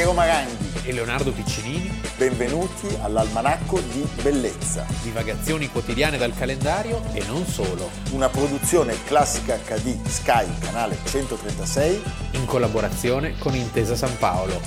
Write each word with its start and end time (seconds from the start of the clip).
Piero 0.00 0.14
Maranghi 0.14 0.88
e 0.88 0.94
Leonardo 0.94 1.30
Piccinini. 1.30 1.90
Benvenuti 2.16 2.86
all'Almanacco 3.02 3.80
di 3.80 4.02
Bellezza. 4.22 4.86
Divagazioni 5.02 5.68
quotidiane 5.68 6.16
dal 6.16 6.34
calendario 6.34 7.02
e 7.12 7.22
non 7.26 7.44
solo. 7.44 7.90
Una 8.12 8.30
produzione 8.30 8.94
classica 9.04 9.58
HD 9.58 10.02
Sky, 10.06 10.58
canale 10.58 10.96
136. 11.04 12.02
In 12.32 12.46
collaborazione 12.46 13.36
con 13.36 13.54
Intesa 13.54 13.94
San 13.94 14.16
Paolo. 14.16 14.58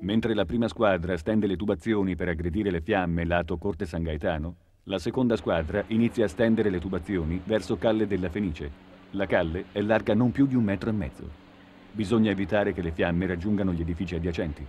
Mentre 0.00 0.34
la 0.34 0.46
prima 0.46 0.68
squadra 0.68 1.18
stende 1.18 1.46
le 1.46 1.56
tubazioni 1.56 2.16
per 2.16 2.28
aggredire 2.28 2.70
le 2.70 2.80
fiamme 2.80 3.26
lato 3.26 3.58
Corte 3.58 3.84
San 3.84 4.02
Gaetano, 4.02 4.56
la 4.84 4.98
seconda 4.98 5.36
squadra 5.36 5.84
inizia 5.88 6.24
a 6.24 6.28
stendere 6.28 6.70
le 6.70 6.80
tubazioni 6.80 7.38
verso 7.44 7.76
Calle 7.76 8.06
della 8.06 8.30
Fenice, 8.30 8.91
la 9.12 9.26
calle 9.26 9.66
è 9.72 9.80
larga 9.80 10.14
non 10.14 10.32
più 10.32 10.46
di 10.46 10.54
un 10.54 10.64
metro 10.64 10.88
e 10.88 10.92
mezzo. 10.92 11.28
Bisogna 11.90 12.30
evitare 12.30 12.72
che 12.72 12.80
le 12.80 12.92
fiamme 12.92 13.26
raggiungano 13.26 13.72
gli 13.72 13.82
edifici 13.82 14.14
adiacenti. 14.14 14.64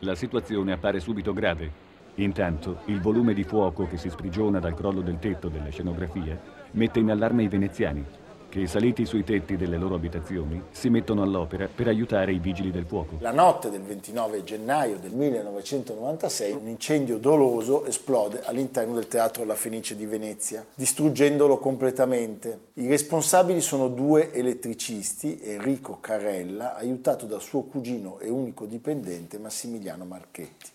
La 0.00 0.14
situazione 0.14 0.72
appare 0.72 1.00
subito 1.00 1.32
grave. 1.32 1.82
Intanto, 2.16 2.82
il 2.86 3.00
volume 3.00 3.34
di 3.34 3.42
fuoco 3.42 3.88
che 3.88 3.96
si 3.96 4.08
sprigiona 4.08 4.60
dal 4.60 4.74
crollo 4.74 5.00
del 5.00 5.18
tetto 5.18 5.48
delle 5.48 5.70
scenografie 5.70 6.40
mette 6.72 7.00
in 7.00 7.10
allarme 7.10 7.42
i 7.42 7.48
veneziani, 7.48 8.04
che 8.54 8.68
saliti 8.68 9.04
sui 9.04 9.24
tetti 9.24 9.56
delle 9.56 9.76
loro 9.76 9.96
abitazioni 9.96 10.62
si 10.70 10.88
mettono 10.88 11.22
all'opera 11.22 11.66
per 11.66 11.88
aiutare 11.88 12.32
i 12.32 12.38
vigili 12.38 12.70
del 12.70 12.86
fuoco. 12.86 13.16
La 13.18 13.32
notte 13.32 13.68
del 13.68 13.82
29 13.82 14.44
gennaio 14.44 14.96
del 14.96 15.10
1996 15.10 16.52
un 16.52 16.68
incendio 16.68 17.18
doloso 17.18 17.84
esplode 17.84 18.42
all'interno 18.44 18.94
del 18.94 19.08
Teatro 19.08 19.44
La 19.44 19.56
Fenice 19.56 19.96
di 19.96 20.06
Venezia, 20.06 20.64
distruggendolo 20.72 21.58
completamente. 21.58 22.66
I 22.74 22.86
responsabili 22.86 23.60
sono 23.60 23.88
due 23.88 24.32
elettricisti, 24.32 25.40
Enrico 25.42 25.98
Carella, 26.00 26.76
aiutato 26.76 27.26
da 27.26 27.40
suo 27.40 27.62
cugino 27.62 28.20
e 28.20 28.28
unico 28.28 28.66
dipendente 28.66 29.36
Massimiliano 29.36 30.04
Marchetti 30.04 30.73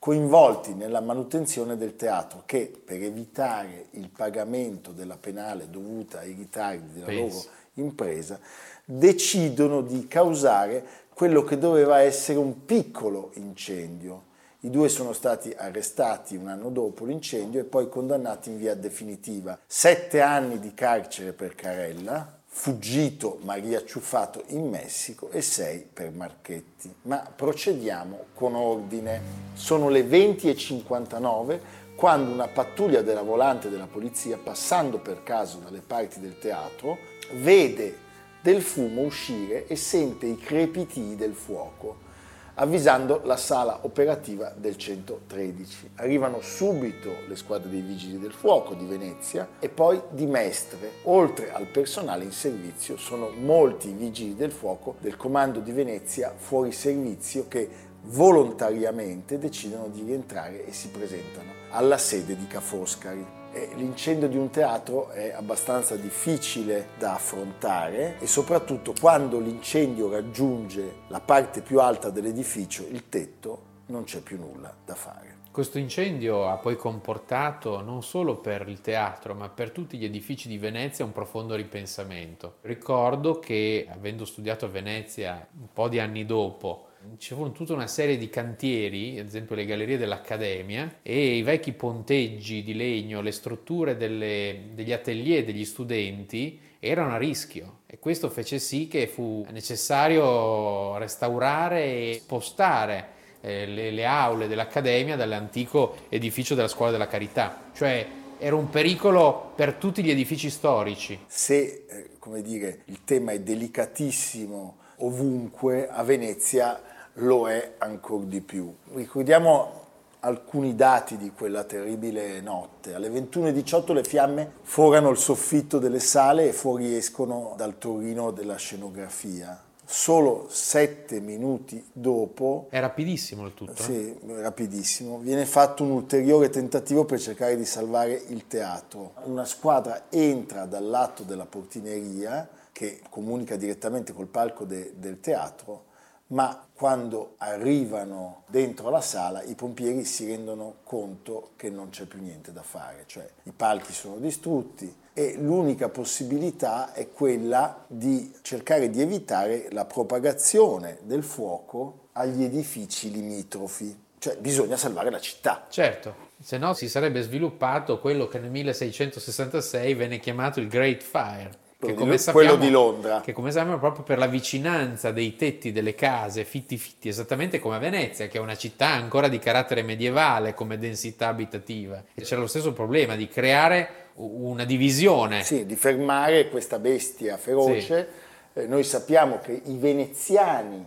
coinvolti 0.00 0.72
nella 0.72 1.02
manutenzione 1.02 1.76
del 1.76 1.94
teatro 1.94 2.42
che 2.46 2.72
per 2.82 3.02
evitare 3.02 3.88
il 3.90 4.08
pagamento 4.08 4.92
della 4.92 5.18
penale 5.18 5.68
dovuta 5.68 6.20
ai 6.20 6.32
ritardi 6.32 6.94
della 6.94 7.06
Penso. 7.06 7.36
loro 7.36 7.48
impresa 7.74 8.40
decidono 8.82 9.82
di 9.82 10.08
causare 10.08 10.84
quello 11.12 11.44
che 11.44 11.58
doveva 11.58 12.00
essere 12.00 12.38
un 12.38 12.64
piccolo 12.64 13.30
incendio. 13.34 14.28
I 14.60 14.70
due 14.70 14.88
sono 14.88 15.12
stati 15.12 15.54
arrestati 15.54 16.34
un 16.34 16.48
anno 16.48 16.70
dopo 16.70 17.04
l'incendio 17.04 17.60
e 17.60 17.64
poi 17.64 17.90
condannati 17.90 18.50
in 18.50 18.56
via 18.56 18.74
definitiva. 18.74 19.58
Sette 19.66 20.22
anni 20.22 20.58
di 20.58 20.72
carcere 20.72 21.34
per 21.34 21.54
Carella, 21.54 22.39
fuggito 22.52 23.38
ma 23.42 23.54
riacciuffato 23.54 24.42
in 24.48 24.68
Messico 24.68 25.30
e 25.30 25.40
6 25.40 25.88
per 25.92 26.10
Marchetti. 26.10 26.92
Ma 27.02 27.18
procediamo 27.18 28.26
con 28.34 28.54
ordine. 28.54 29.22
Sono 29.54 29.88
le 29.88 30.02
20.59 30.02 31.60
quando 31.94 32.32
una 32.32 32.48
pattuglia 32.48 33.02
della 33.02 33.22
volante 33.22 33.70
della 33.70 33.86
polizia, 33.86 34.38
passando 34.42 34.98
per 34.98 35.22
caso 35.22 35.58
dalle 35.58 35.80
parti 35.80 36.18
del 36.18 36.38
teatro, 36.38 36.98
vede 37.34 38.08
del 38.42 38.62
fumo 38.62 39.02
uscire 39.02 39.66
e 39.66 39.76
sente 39.76 40.26
i 40.26 40.36
crepitii 40.36 41.14
del 41.14 41.34
fuoco 41.34 42.08
avvisando 42.54 43.20
la 43.24 43.36
sala 43.36 43.78
operativa 43.82 44.52
del 44.56 44.76
113. 44.76 45.90
Arrivano 45.96 46.40
subito 46.40 47.10
le 47.26 47.36
squadre 47.36 47.70
dei 47.70 47.80
vigili 47.80 48.18
del 48.18 48.32
fuoco 48.32 48.74
di 48.74 48.84
Venezia 48.84 49.48
e 49.58 49.68
poi 49.68 50.00
di 50.10 50.26
Mestre. 50.26 50.90
Oltre 51.04 51.52
al 51.52 51.66
personale 51.66 52.24
in 52.24 52.32
servizio 52.32 52.96
sono 52.96 53.30
molti 53.30 53.88
i 53.90 53.94
vigili 53.94 54.34
del 54.34 54.52
fuoco 54.52 54.96
del 55.00 55.16
comando 55.16 55.60
di 55.60 55.72
Venezia 55.72 56.32
fuori 56.36 56.72
servizio 56.72 57.48
che 57.48 57.88
volontariamente 58.02 59.38
decidono 59.38 59.88
di 59.88 60.02
rientrare 60.02 60.66
e 60.66 60.72
si 60.72 60.88
presentano 60.88 61.52
alla 61.70 61.98
sede 61.98 62.36
di 62.36 62.46
Ca' 62.46 62.60
Foscari 62.60 63.39
l'incendio 63.74 64.28
di 64.28 64.36
un 64.36 64.50
teatro 64.50 65.10
è 65.10 65.32
abbastanza 65.32 65.96
difficile 65.96 66.90
da 66.98 67.14
affrontare 67.14 68.18
e 68.18 68.26
soprattutto 68.26 68.94
quando 68.98 69.38
l'incendio 69.38 70.10
raggiunge 70.10 71.00
la 71.08 71.20
parte 71.20 71.60
più 71.60 71.80
alta 71.80 72.10
dell'edificio, 72.10 72.86
il 72.88 73.08
tetto, 73.08 73.68
non 73.86 74.04
c'è 74.04 74.20
più 74.20 74.38
nulla 74.38 74.72
da 74.84 74.94
fare. 74.94 75.38
Questo 75.50 75.78
incendio 75.78 76.46
ha 76.46 76.58
poi 76.58 76.76
comportato 76.76 77.80
non 77.80 78.04
solo 78.04 78.36
per 78.36 78.68
il 78.68 78.80
teatro, 78.80 79.34
ma 79.34 79.48
per 79.48 79.72
tutti 79.72 79.98
gli 79.98 80.04
edifici 80.04 80.46
di 80.46 80.58
Venezia 80.58 81.04
un 81.04 81.10
profondo 81.10 81.56
ripensamento. 81.56 82.58
Ricordo 82.60 83.40
che, 83.40 83.88
avendo 83.90 84.24
studiato 84.24 84.66
a 84.66 84.68
Venezia 84.68 85.44
un 85.58 85.66
po' 85.72 85.88
di 85.88 85.98
anni 85.98 86.24
dopo, 86.24 86.89
ci 87.18 87.34
furono 87.34 87.52
tutta 87.52 87.72
una 87.72 87.86
serie 87.86 88.16
di 88.16 88.28
cantieri, 88.28 89.18
ad 89.18 89.26
esempio 89.26 89.54
le 89.54 89.64
gallerie 89.64 89.96
dell'Accademia, 89.96 90.98
e 91.02 91.36
i 91.36 91.42
vecchi 91.42 91.72
ponteggi 91.72 92.62
di 92.62 92.74
legno, 92.74 93.20
le 93.20 93.32
strutture 93.32 93.96
delle, 93.96 94.70
degli 94.74 94.92
atelier 94.92 95.44
degli 95.44 95.64
studenti 95.64 96.58
erano 96.78 97.12
a 97.12 97.18
rischio 97.18 97.80
e 97.86 97.98
questo 97.98 98.30
fece 98.30 98.58
sì 98.58 98.88
che 98.88 99.06
fu 99.06 99.44
necessario 99.50 100.96
restaurare 100.96 101.84
e 101.84 102.18
spostare 102.22 103.08
eh, 103.42 103.66
le, 103.66 103.90
le 103.90 104.06
aule 104.06 104.48
dell'Accademia 104.48 105.16
dall'antico 105.16 105.96
edificio 106.08 106.54
della 106.54 106.68
Scuola 106.68 106.90
della 106.90 107.06
Carità, 107.06 107.70
cioè 107.74 108.06
era 108.38 108.56
un 108.56 108.70
pericolo 108.70 109.52
per 109.54 109.74
tutti 109.74 110.02
gli 110.02 110.10
edifici 110.10 110.48
storici. 110.48 111.18
Se, 111.26 111.84
eh, 111.86 112.10
come 112.18 112.40
dire, 112.40 112.80
il 112.86 113.04
tema 113.04 113.32
è 113.32 113.40
delicatissimo 113.40 114.76
ovunque, 115.00 115.88
a 115.88 116.02
Venezia 116.02 116.80
lo 117.14 117.48
è 117.48 117.74
ancora 117.78 118.24
di 118.24 118.40
più. 118.40 118.72
Ricordiamo 118.94 119.78
alcuni 120.20 120.74
dati 120.74 121.16
di 121.16 121.30
quella 121.30 121.64
terribile 121.64 122.40
notte. 122.40 122.94
Alle 122.94 123.08
21.18 123.08 123.92
le 123.92 124.04
fiamme 124.04 124.52
forano 124.62 125.10
il 125.10 125.16
soffitto 125.16 125.78
delle 125.78 126.00
sale 126.00 126.48
e 126.48 126.52
fuoriescono 126.52 127.54
dal 127.56 127.78
torino 127.78 128.30
della 128.30 128.56
scenografia. 128.56 129.64
Solo 129.84 130.46
sette 130.48 131.18
minuti 131.18 131.84
dopo... 131.92 132.68
È 132.70 132.78
rapidissimo 132.78 133.44
il 133.46 133.54
tutto. 133.54 133.82
Sì, 133.82 134.16
rapidissimo. 134.36 135.18
Viene 135.18 135.44
fatto 135.46 135.82
un 135.82 135.90
ulteriore 135.90 136.48
tentativo 136.48 137.04
per 137.04 137.18
cercare 137.18 137.56
di 137.56 137.64
salvare 137.64 138.12
il 138.28 138.46
teatro. 138.46 139.14
Una 139.24 139.44
squadra 139.44 140.04
entra 140.08 140.66
dal 140.66 140.86
lato 140.86 141.24
della 141.24 141.46
portineria 141.46 142.48
che 142.70 143.00
comunica 143.10 143.56
direttamente 143.56 144.12
col 144.12 144.28
palco 144.28 144.64
de, 144.64 144.92
del 144.96 145.18
teatro 145.18 145.88
ma 146.30 146.66
quando 146.72 147.34
arrivano 147.38 148.44
dentro 148.46 148.90
la 148.90 149.00
sala 149.00 149.42
i 149.42 149.54
pompieri 149.54 150.04
si 150.04 150.26
rendono 150.26 150.76
conto 150.84 151.50
che 151.56 151.70
non 151.70 151.90
c'è 151.90 152.04
più 152.04 152.20
niente 152.20 152.52
da 152.52 152.62
fare, 152.62 153.04
cioè 153.06 153.28
i 153.44 153.52
palchi 153.52 153.92
sono 153.92 154.16
distrutti 154.16 154.92
e 155.12 155.36
l'unica 155.38 155.88
possibilità 155.88 156.92
è 156.92 157.10
quella 157.10 157.84
di 157.86 158.32
cercare 158.42 158.90
di 158.90 159.00
evitare 159.00 159.68
la 159.72 159.84
propagazione 159.84 160.98
del 161.02 161.22
fuoco 161.22 162.08
agli 162.12 162.44
edifici 162.44 163.10
limitrofi, 163.10 163.98
cioè 164.18 164.36
bisogna 164.36 164.76
salvare 164.76 165.10
la 165.10 165.20
città. 165.20 165.66
Certo, 165.68 166.14
se 166.40 166.58
no 166.58 166.74
si 166.74 166.88
sarebbe 166.88 167.22
sviluppato 167.22 167.98
quello 167.98 168.28
che 168.28 168.38
nel 168.38 168.50
1666 168.50 169.94
venne 169.94 170.18
chiamato 170.20 170.60
il 170.60 170.68
Great 170.68 171.02
Fire 171.02 171.68
che 171.86 171.94
come 171.94 172.18
sappiamo, 172.18 172.48
quello 172.48 172.62
di 172.62 172.70
Londra. 172.70 173.20
Che 173.20 173.32
come 173.32 173.50
sappiamo 173.50 173.78
proprio 173.78 174.04
per 174.04 174.18
la 174.18 174.26
vicinanza 174.26 175.12
dei 175.12 175.34
tetti 175.34 175.72
delle 175.72 175.94
case 175.94 176.44
fitti 176.44 176.76
fitti, 176.76 177.08
esattamente 177.08 177.58
come 177.58 177.76
a 177.76 177.78
Venezia, 177.78 178.28
che 178.28 178.36
è 178.36 178.40
una 178.40 178.56
città 178.56 178.88
ancora 178.88 179.28
di 179.28 179.38
carattere 179.38 179.82
medievale 179.82 180.52
come 180.52 180.78
densità 180.78 181.28
abitativa. 181.28 182.02
E 182.14 182.22
c'era 182.22 182.40
lo 182.40 182.46
stesso 182.46 182.72
problema 182.72 183.16
di 183.16 183.28
creare 183.28 184.08
una 184.14 184.64
divisione. 184.64 185.42
Sì, 185.42 185.64
di 185.64 185.76
fermare 185.76 186.50
questa 186.50 186.78
bestia 186.78 187.38
feroce. 187.38 188.10
Sì. 188.52 188.60
Eh, 188.60 188.66
noi 188.66 188.84
sappiamo 188.84 189.38
che 189.38 189.62
i 189.64 189.76
veneziani 189.78 190.86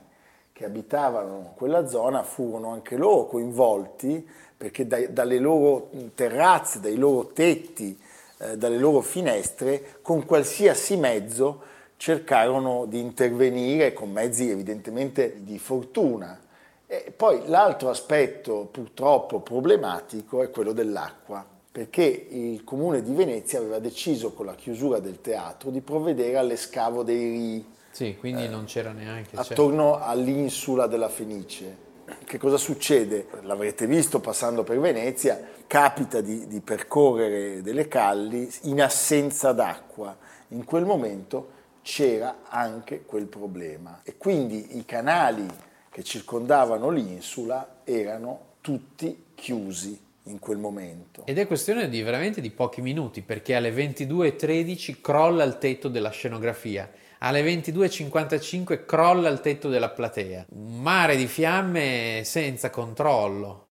che 0.51 0.65
abitavano 0.65 1.53
quella 1.55 1.87
zona 1.87 2.21
furono 2.21 2.71
anche 2.71 2.95
loro 2.95 3.25
coinvolti 3.25 4.29
perché 4.55 4.85
dai, 4.85 5.11
dalle 5.11 5.39
loro 5.39 5.89
terrazze, 6.13 6.79
dai 6.79 6.95
loro 6.95 7.31
tetti, 7.33 7.99
eh, 8.37 8.57
dalle 8.57 8.77
loro 8.77 9.01
finestre 9.01 9.97
con 10.01 10.25
qualsiasi 10.25 10.97
mezzo 10.97 11.61
cercarono 11.97 12.85
di 12.85 12.99
intervenire 12.99 13.93
con 13.93 14.11
mezzi 14.11 14.49
evidentemente 14.49 15.37
di 15.43 15.57
fortuna. 15.57 16.39
E 16.85 17.13
poi 17.15 17.43
l'altro 17.47 17.89
aspetto 17.89 18.67
purtroppo 18.69 19.39
problematico 19.39 20.43
è 20.43 20.49
quello 20.49 20.73
dell'acqua, 20.73 21.45
perché 21.71 22.27
il 22.29 22.63
comune 22.63 23.01
di 23.01 23.13
Venezia 23.13 23.59
aveva 23.59 23.79
deciso 23.79 24.33
con 24.33 24.45
la 24.45 24.55
chiusura 24.55 24.99
del 24.99 25.21
teatro 25.21 25.69
di 25.69 25.81
provvedere 25.81 26.37
all'escavo 26.37 27.03
dei 27.03 27.29
rii. 27.29 27.65
Sì, 27.91 28.17
quindi 28.19 28.43
eh, 28.43 28.47
non 28.49 28.65
c'era 28.65 28.91
neanche... 28.91 29.35
Attorno 29.35 29.93
certo. 29.93 30.05
all'insula 30.05 30.87
della 30.87 31.09
Fenice 31.09 31.91
che 32.25 32.37
cosa 32.37 32.57
succede? 32.57 33.27
L'avrete 33.41 33.87
visto 33.87 34.19
passando 34.19 34.63
per 34.63 34.79
Venezia, 34.79 35.39
capita 35.67 36.21
di, 36.21 36.47
di 36.47 36.59
percorrere 36.61 37.61
delle 37.61 37.87
calli 37.87 38.49
in 38.63 38.81
assenza 38.81 39.51
d'acqua. 39.51 40.17
In 40.49 40.65
quel 40.65 40.85
momento 40.85 41.61
c'era 41.81 42.43
anche 42.47 43.03
quel 43.03 43.25
problema 43.25 44.01
e 44.03 44.15
quindi 44.17 44.77
i 44.77 44.85
canali 44.85 45.45
che 45.89 46.03
circondavano 46.03 46.89
l'insula 46.89 47.81
erano 47.83 48.51
tutti 48.61 49.25
chiusi 49.35 49.99
in 50.23 50.39
quel 50.39 50.57
momento. 50.57 51.23
Ed 51.25 51.37
è 51.37 51.45
questione 51.47 51.89
di 51.89 52.01
veramente 52.01 52.41
di 52.41 52.49
pochi 52.49 52.81
minuti 52.81 53.21
perché 53.21 53.55
alle 53.55 53.71
22.13 53.71 55.01
crolla 55.01 55.43
il 55.43 55.57
tetto 55.57 55.89
della 55.89 56.09
scenografia, 56.09 56.89
alle 57.23 57.41
22.55 57.41 58.85
crolla 58.85 59.29
il 59.29 59.39
tetto 59.39 59.69
della 59.69 59.89
platea. 59.89 60.45
Un 60.49 60.81
mare 60.81 61.15
di 61.15 61.25
fiamme 61.25 62.21
senza 62.25 62.69
controllo. 62.69 63.69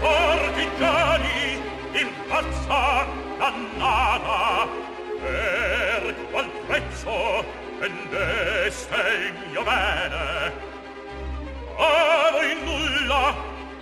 Partigiani 0.00 1.54
in 1.92 2.08
pazza 2.28 3.06
dannata 3.36 4.68
per 5.20 6.14
qual 6.30 6.50
prezzo 6.66 7.44
vendeste 7.80 8.94
il 8.94 9.50
mio 9.50 9.62
bene 9.64 10.70
a 11.78 12.30
voi 12.30 12.54
nulla 12.64 13.34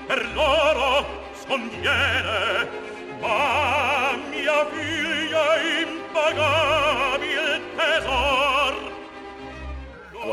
per 0.07 0.27
loro 0.33 1.07
sconviene 1.35 2.69
ma 3.21 4.17
mia 4.31 4.67
figlia 4.71 5.45
impagabil 5.83 6.80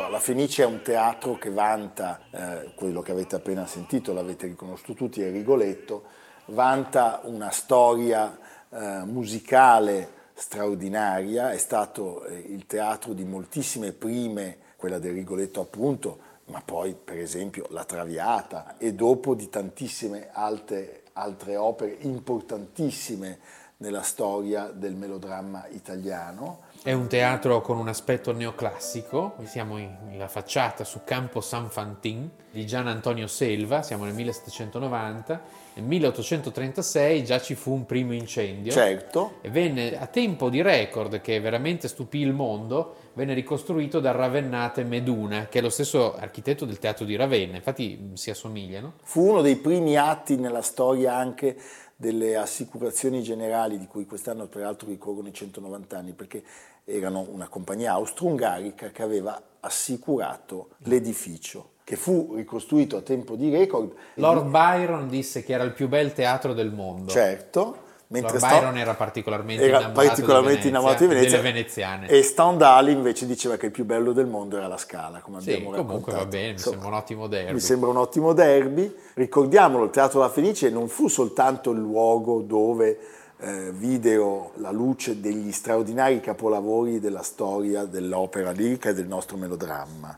allora, 0.07 0.09
la 0.09 0.19
Fenice 0.19 0.63
è 0.63 0.65
un 0.65 0.81
teatro 0.81 1.37
che 1.37 1.49
vanta, 1.49 2.19
eh, 2.31 2.73
quello 2.75 3.01
che 3.01 3.11
avete 3.11 3.35
appena 3.35 3.67
sentito, 3.67 4.13
l'avete 4.13 4.47
riconosciuto 4.47 4.93
tutti, 4.93 5.21
è 5.21 5.29
Rigoletto, 5.29 6.03
vanta 6.47 7.21
una 7.23 7.51
storia 7.51 8.37
eh, 8.69 9.01
musicale 9.03 10.15
straordinaria, 10.33 11.51
è 11.51 11.57
stato 11.57 12.25
eh, 12.25 12.37
il 12.37 12.65
teatro 12.65 13.13
di 13.13 13.25
moltissime 13.25 13.91
prime, 13.91 14.57
quella 14.77 14.99
del 14.99 15.13
Rigoletto 15.13 15.61
appunto, 15.61 16.19
ma 16.45 16.61
poi 16.63 16.95
per 16.95 17.17
esempio 17.17 17.67
La 17.71 17.83
Traviata 17.83 18.77
e 18.77 18.93
dopo 18.93 19.35
di 19.35 19.49
tantissime 19.49 20.29
altre, 20.31 21.03
altre 21.13 21.57
opere 21.57 21.97
importantissime 22.01 23.39
nella 23.77 24.01
storia 24.01 24.71
del 24.73 24.95
melodramma 24.95 25.67
italiano. 25.71 26.65
È 26.83 26.93
un 26.93 27.07
teatro 27.07 27.61
con 27.61 27.77
un 27.77 27.87
aspetto 27.87 28.31
neoclassico, 28.31 29.35
siamo 29.43 29.77
nella 30.07 30.27
facciata 30.27 30.83
su 30.83 31.01
Campo 31.03 31.41
San 31.41 31.69
Fantin 31.69 32.29
di 32.51 32.65
Gian 32.65 32.87
Antonio 32.87 33.27
Selva, 33.27 33.81
siamo 33.81 34.05
nel 34.05 34.13
1790 34.13 35.65
nel 35.77 35.85
1836 35.85 37.23
già 37.23 37.39
ci 37.39 37.53
fu 37.53 37.71
un 37.71 37.85
primo 37.85 38.13
incendio. 38.13 38.71
Certo. 38.71 39.35
E 39.41 39.49
venne 39.49 39.97
a 39.97 40.07
tempo 40.07 40.49
di 40.49 40.63
record, 40.63 41.21
che 41.21 41.39
veramente 41.39 41.87
stupì 41.87 42.19
il 42.19 42.33
mondo, 42.33 42.95
venne 43.13 43.35
ricostruito 43.35 43.99
da 43.99 44.11
Ravennate 44.11 44.83
Meduna, 44.83 45.45
che 45.47 45.59
è 45.59 45.61
lo 45.61 45.69
stesso 45.69 46.15
architetto 46.15 46.65
del 46.65 46.79
teatro 46.79 47.05
di 47.05 47.15
Ravenna, 47.15 47.57
infatti 47.57 48.11
si 48.13 48.31
assomigliano. 48.31 48.93
Fu 49.03 49.29
uno 49.29 49.41
dei 49.41 49.57
primi 49.57 49.95
atti 49.97 50.35
nella 50.35 50.63
storia 50.63 51.15
anche 51.15 51.55
delle 51.97 52.37
assicurazioni 52.37 53.21
generali, 53.23 53.77
di 53.77 53.87
cui 53.87 54.05
quest'anno 54.05 54.45
peraltro 54.47 54.87
ricorrono 54.87 55.27
i 55.27 55.33
190 55.33 55.97
anni, 55.97 56.13
perché 56.13 56.43
erano 56.85 57.25
una 57.29 57.49
compagnia 57.49 57.91
austro-ungarica 57.93 58.91
che 58.91 59.01
aveva 59.01 59.41
assicurato 59.59 60.69
l'edificio 60.83 61.71
che 61.83 61.95
fu 61.95 62.33
ricostruito 62.35 62.97
a 62.97 63.01
tempo 63.01 63.35
di 63.35 63.49
record. 63.49 63.93
Lord 64.15 64.49
Byron 64.49 65.07
disse 65.07 65.41
che 65.43 65.53
era 65.53 65.63
il 65.63 65.71
più 65.71 65.87
bel 65.87 66.13
teatro 66.13 66.53
del 66.53 66.71
mondo. 66.71 67.09
Certo. 67.09 67.85
Mentre 68.09 68.39
Lord 68.39 68.53
Byron 68.53 68.77
era 68.77 68.93
particolarmente, 68.93 69.63
era 69.63 69.79
innamorato, 69.79 70.07
particolarmente 70.07 70.61
di 70.61 70.67
innamorato 70.69 71.03
di 71.03 71.09
Venezia, 71.09 71.37
delle 71.37 71.51
veneziane. 71.51 72.07
E 72.07 72.23
Stendhal 72.23 72.87
invece 72.89 73.25
diceva 73.25 73.57
che 73.57 73.65
il 73.65 73.71
più 73.73 73.83
bello 73.83 74.13
del 74.13 74.27
mondo 74.27 74.55
era 74.55 74.67
la 74.67 74.77
Scala, 74.77 75.19
come 75.19 75.41
sì, 75.41 75.51
abbiamo 75.51 75.71
raccontato. 75.71 75.87
comunque 75.87 76.13
va 76.13 76.25
bene, 76.25 76.53
mi 76.53 76.59
sembra 76.59 76.87
un 76.87 76.93
ottimo 76.93 77.27
derby. 77.27 77.53
Mi 77.53 77.59
sembra 77.59 77.89
un 77.89 77.97
ottimo 77.97 78.33
derby. 78.33 78.95
Ricordiamolo, 79.13 79.83
il 79.83 79.89
Teatro 79.89 80.21
La 80.21 80.29
Fenice 80.29 80.69
non 80.69 80.87
fu 80.87 81.09
soltanto 81.09 81.71
il 81.71 81.79
luogo 81.79 82.41
dove 82.41 82.97
eh, 83.39 83.71
videro 83.73 84.51
la 84.55 84.71
luce 84.71 85.19
degli 85.19 85.51
straordinari 85.51 86.21
capolavori 86.21 87.01
della 87.01 87.23
storia 87.23 87.83
dell'opera 87.83 88.51
lirica 88.51 88.89
e 88.89 88.93
del 88.93 89.07
nostro 89.07 89.35
melodramma 89.35 90.17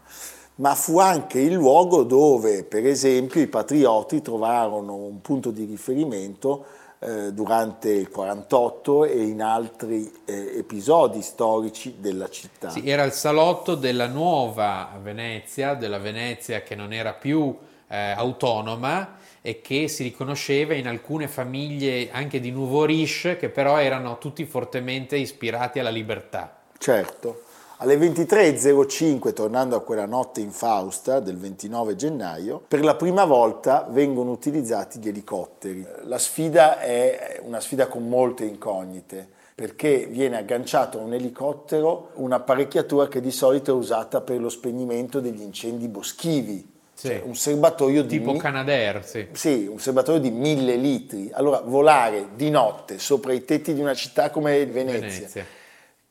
ma 0.59 0.75
fu 0.75 0.99
anche 0.99 1.39
il 1.39 1.53
luogo 1.53 2.03
dove, 2.03 2.63
per 2.63 2.85
esempio, 2.85 3.41
i 3.41 3.47
patrioti 3.47 4.21
trovarono 4.21 4.93
un 4.93 5.21
punto 5.21 5.51
di 5.51 5.63
riferimento 5.63 6.65
eh, 6.99 7.31
durante 7.31 7.89
il 7.91 8.09
48 8.09 9.05
e 9.05 9.23
in 9.23 9.41
altri 9.41 10.11
eh, 10.25 10.57
episodi 10.57 11.21
storici 11.21 11.95
della 11.99 12.29
città. 12.29 12.69
Sì, 12.69 12.87
era 12.89 13.03
il 13.03 13.13
salotto 13.13 13.75
della 13.75 14.07
nuova 14.07 14.97
Venezia, 15.01 15.75
della 15.75 15.99
Venezia 15.99 16.61
che 16.61 16.75
non 16.75 16.91
era 16.91 17.13
più 17.13 17.55
eh, 17.87 18.11
autonoma 18.11 19.17
e 19.41 19.61
che 19.61 19.87
si 19.87 20.03
riconosceva 20.03 20.73
in 20.73 20.87
alcune 20.87 21.27
famiglie 21.27 22.09
anche 22.11 22.39
di 22.39 22.51
nuovo 22.51 22.83
riche 22.83 23.37
che 23.37 23.49
però 23.49 23.79
erano 23.79 24.17
tutti 24.17 24.45
fortemente 24.45 25.15
ispirati 25.15 25.79
alla 25.79 25.89
libertà. 25.89 26.57
Certo. 26.77 27.43
Alle 27.81 27.95
23.05, 27.95 29.31
tornando 29.31 29.77
a 29.77 29.81
quella 29.81 30.05
notte 30.05 30.41
infausta 30.41 31.21
del 31.21 31.37
29 31.37 31.95
gennaio, 31.95 32.61
per 32.67 32.83
la 32.83 32.95
prima 32.95 33.23
volta 33.23 33.87
vengono 33.89 34.31
utilizzati 34.31 34.99
gli 34.99 35.07
elicotteri. 35.07 35.87
La 36.03 36.17
sfida 36.17 36.81
è 36.81 37.39
una 37.41 37.61
sfida 37.61 37.87
con 37.87 38.09
molte 38.09 38.43
incognite 38.43 39.25
perché 39.55 40.07
viene 40.07 40.35
agganciato 40.35 40.99
a 40.99 41.03
un 41.03 41.13
elicottero 41.13 42.09
un'apparecchiatura 42.15 43.07
che 43.07 43.21
di 43.21 43.31
solito 43.31 43.71
è 43.71 43.75
usata 43.75 44.19
per 44.19 44.41
lo 44.41 44.49
spegnimento 44.49 45.21
degli 45.21 45.41
incendi 45.41 45.87
boschivi, 45.87 46.69
sì. 46.93 47.07
Cioè 47.07 47.21
un 47.23 47.35
serbatoio 47.35 48.01
di 48.01 48.17
tipo 48.17 48.33
mi- 48.33 48.39
Canadair, 48.39 49.05
sì. 49.05 49.27
sì, 49.31 49.67
un 49.71 49.79
serbatoio 49.79 50.19
di 50.19 50.31
mille 50.31 50.75
litri. 50.75 51.29
Allora, 51.31 51.61
volare 51.61 52.31
di 52.35 52.49
notte 52.49 52.99
sopra 52.99 53.31
i 53.31 53.45
tetti 53.45 53.73
di 53.73 53.79
una 53.79 53.93
città 53.93 54.31
come 54.31 54.65
Venezia, 54.65 54.99
Venezia 54.99 55.45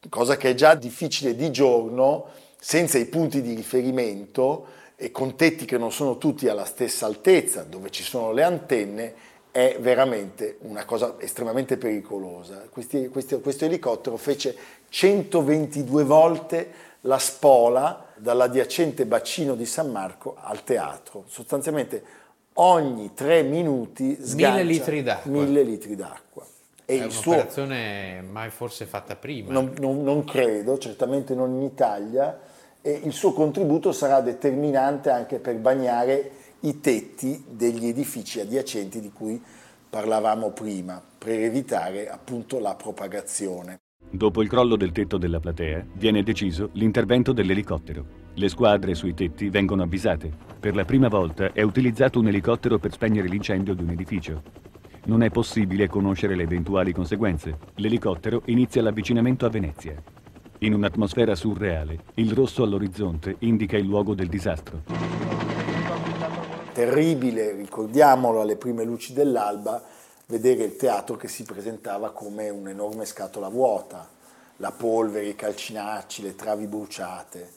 cosa 0.08 0.36
che 0.36 0.50
è 0.50 0.54
già 0.54 0.74
difficile 0.74 1.34
di 1.34 1.50
giorno, 1.50 2.26
senza 2.58 2.98
i 2.98 3.06
punti 3.06 3.40
di 3.42 3.54
riferimento 3.54 4.66
e 4.96 5.10
con 5.10 5.36
tetti 5.36 5.64
che 5.64 5.78
non 5.78 5.92
sono 5.92 6.18
tutti 6.18 6.48
alla 6.48 6.64
stessa 6.64 7.06
altezza, 7.06 7.62
dove 7.62 7.90
ci 7.90 8.02
sono 8.02 8.32
le 8.32 8.42
antenne, 8.42 9.14
è 9.50 9.76
veramente 9.80 10.58
una 10.62 10.84
cosa 10.84 11.16
estremamente 11.18 11.76
pericolosa. 11.76 12.66
Questi, 12.70 13.08
questi, 13.08 13.40
questo 13.40 13.64
elicottero 13.64 14.16
fece 14.16 14.56
122 14.88 16.04
volte 16.04 16.70
la 17.02 17.18
spola 17.18 18.06
dall'adiacente 18.16 19.06
bacino 19.06 19.54
di 19.54 19.66
San 19.66 19.90
Marco 19.90 20.36
al 20.38 20.64
teatro. 20.64 21.24
Sostanzialmente 21.28 22.02
ogni 22.54 23.14
tre 23.14 23.42
minuti 23.42 24.16
sgancia 24.20 24.58
mille 24.58 24.62
litri 24.64 25.02
d'acqua. 25.02 25.30
Mille 25.30 25.62
litri 25.62 25.96
d'acqua. 25.96 26.46
E 26.90 27.00
è 27.00 27.04
un'operazione 27.04 28.20
suo... 28.22 28.32
mai 28.32 28.48
forse 28.48 28.86
fatta 28.86 29.14
prima. 29.14 29.52
Non, 29.52 29.74
non, 29.78 30.02
non, 30.02 30.24
credo, 30.24 30.78
certamente 30.78 31.34
non 31.34 31.52
in 31.56 31.62
Italia, 31.62 32.40
e 32.80 33.02
il 33.04 33.12
suo 33.12 33.34
contributo 33.34 33.92
sarà 33.92 34.22
determinante 34.22 35.10
anche 35.10 35.38
per 35.38 35.56
bagnare 35.56 36.30
i 36.60 36.80
tetti 36.80 37.44
degli 37.46 37.88
edifici 37.88 38.40
adiacenti 38.40 39.00
di 39.00 39.12
cui 39.12 39.38
parlavamo 39.90 40.52
prima, 40.52 41.02
per 41.18 41.38
evitare 41.40 42.08
appunto 42.08 42.58
la 42.58 42.74
propagazione. 42.74 43.80
Dopo 44.08 44.40
il 44.40 44.48
crollo 44.48 44.76
del 44.76 44.92
tetto 44.92 45.18
della 45.18 45.40
platea, 45.40 45.84
viene 45.92 46.22
deciso 46.22 46.70
l'intervento 46.72 47.32
dell'elicottero. 47.32 48.06
Le 48.32 48.48
squadre 48.48 48.94
sui 48.94 49.12
tetti 49.12 49.50
vengono 49.50 49.82
avvisate. 49.82 50.32
Per 50.58 50.74
la 50.74 50.86
prima 50.86 51.08
volta 51.08 51.52
è 51.52 51.60
utilizzato 51.60 52.18
un 52.18 52.28
elicottero 52.28 52.78
per 52.78 52.92
spegnere 52.92 53.28
l'incendio 53.28 53.74
di 53.74 53.82
un 53.82 53.90
edificio. 53.90 54.42
Non 55.08 55.22
è 55.22 55.30
possibile 55.30 55.88
conoscere 55.88 56.36
le 56.36 56.42
eventuali 56.42 56.92
conseguenze. 56.92 57.56
L'elicottero 57.76 58.42
inizia 58.44 58.82
l'avvicinamento 58.82 59.46
a 59.46 59.48
Venezia. 59.48 59.94
In 60.58 60.74
un'atmosfera 60.74 61.34
surreale, 61.34 61.98
il 62.16 62.34
rosso 62.34 62.62
all'orizzonte 62.62 63.36
indica 63.38 63.78
il 63.78 63.86
luogo 63.86 64.14
del 64.14 64.28
disastro. 64.28 64.82
Terribile, 66.74 67.52
ricordiamolo 67.52 68.42
alle 68.42 68.56
prime 68.56 68.84
luci 68.84 69.14
dell'alba, 69.14 69.82
vedere 70.26 70.64
il 70.64 70.76
teatro 70.76 71.16
che 71.16 71.26
si 71.26 71.42
presentava 71.42 72.10
come 72.10 72.50
un'enorme 72.50 73.06
scatola 73.06 73.48
vuota, 73.48 74.06
la 74.56 74.72
polvere, 74.72 75.28
i 75.28 75.34
calcinacci, 75.34 76.20
le 76.20 76.34
travi 76.34 76.66
bruciate. 76.66 77.52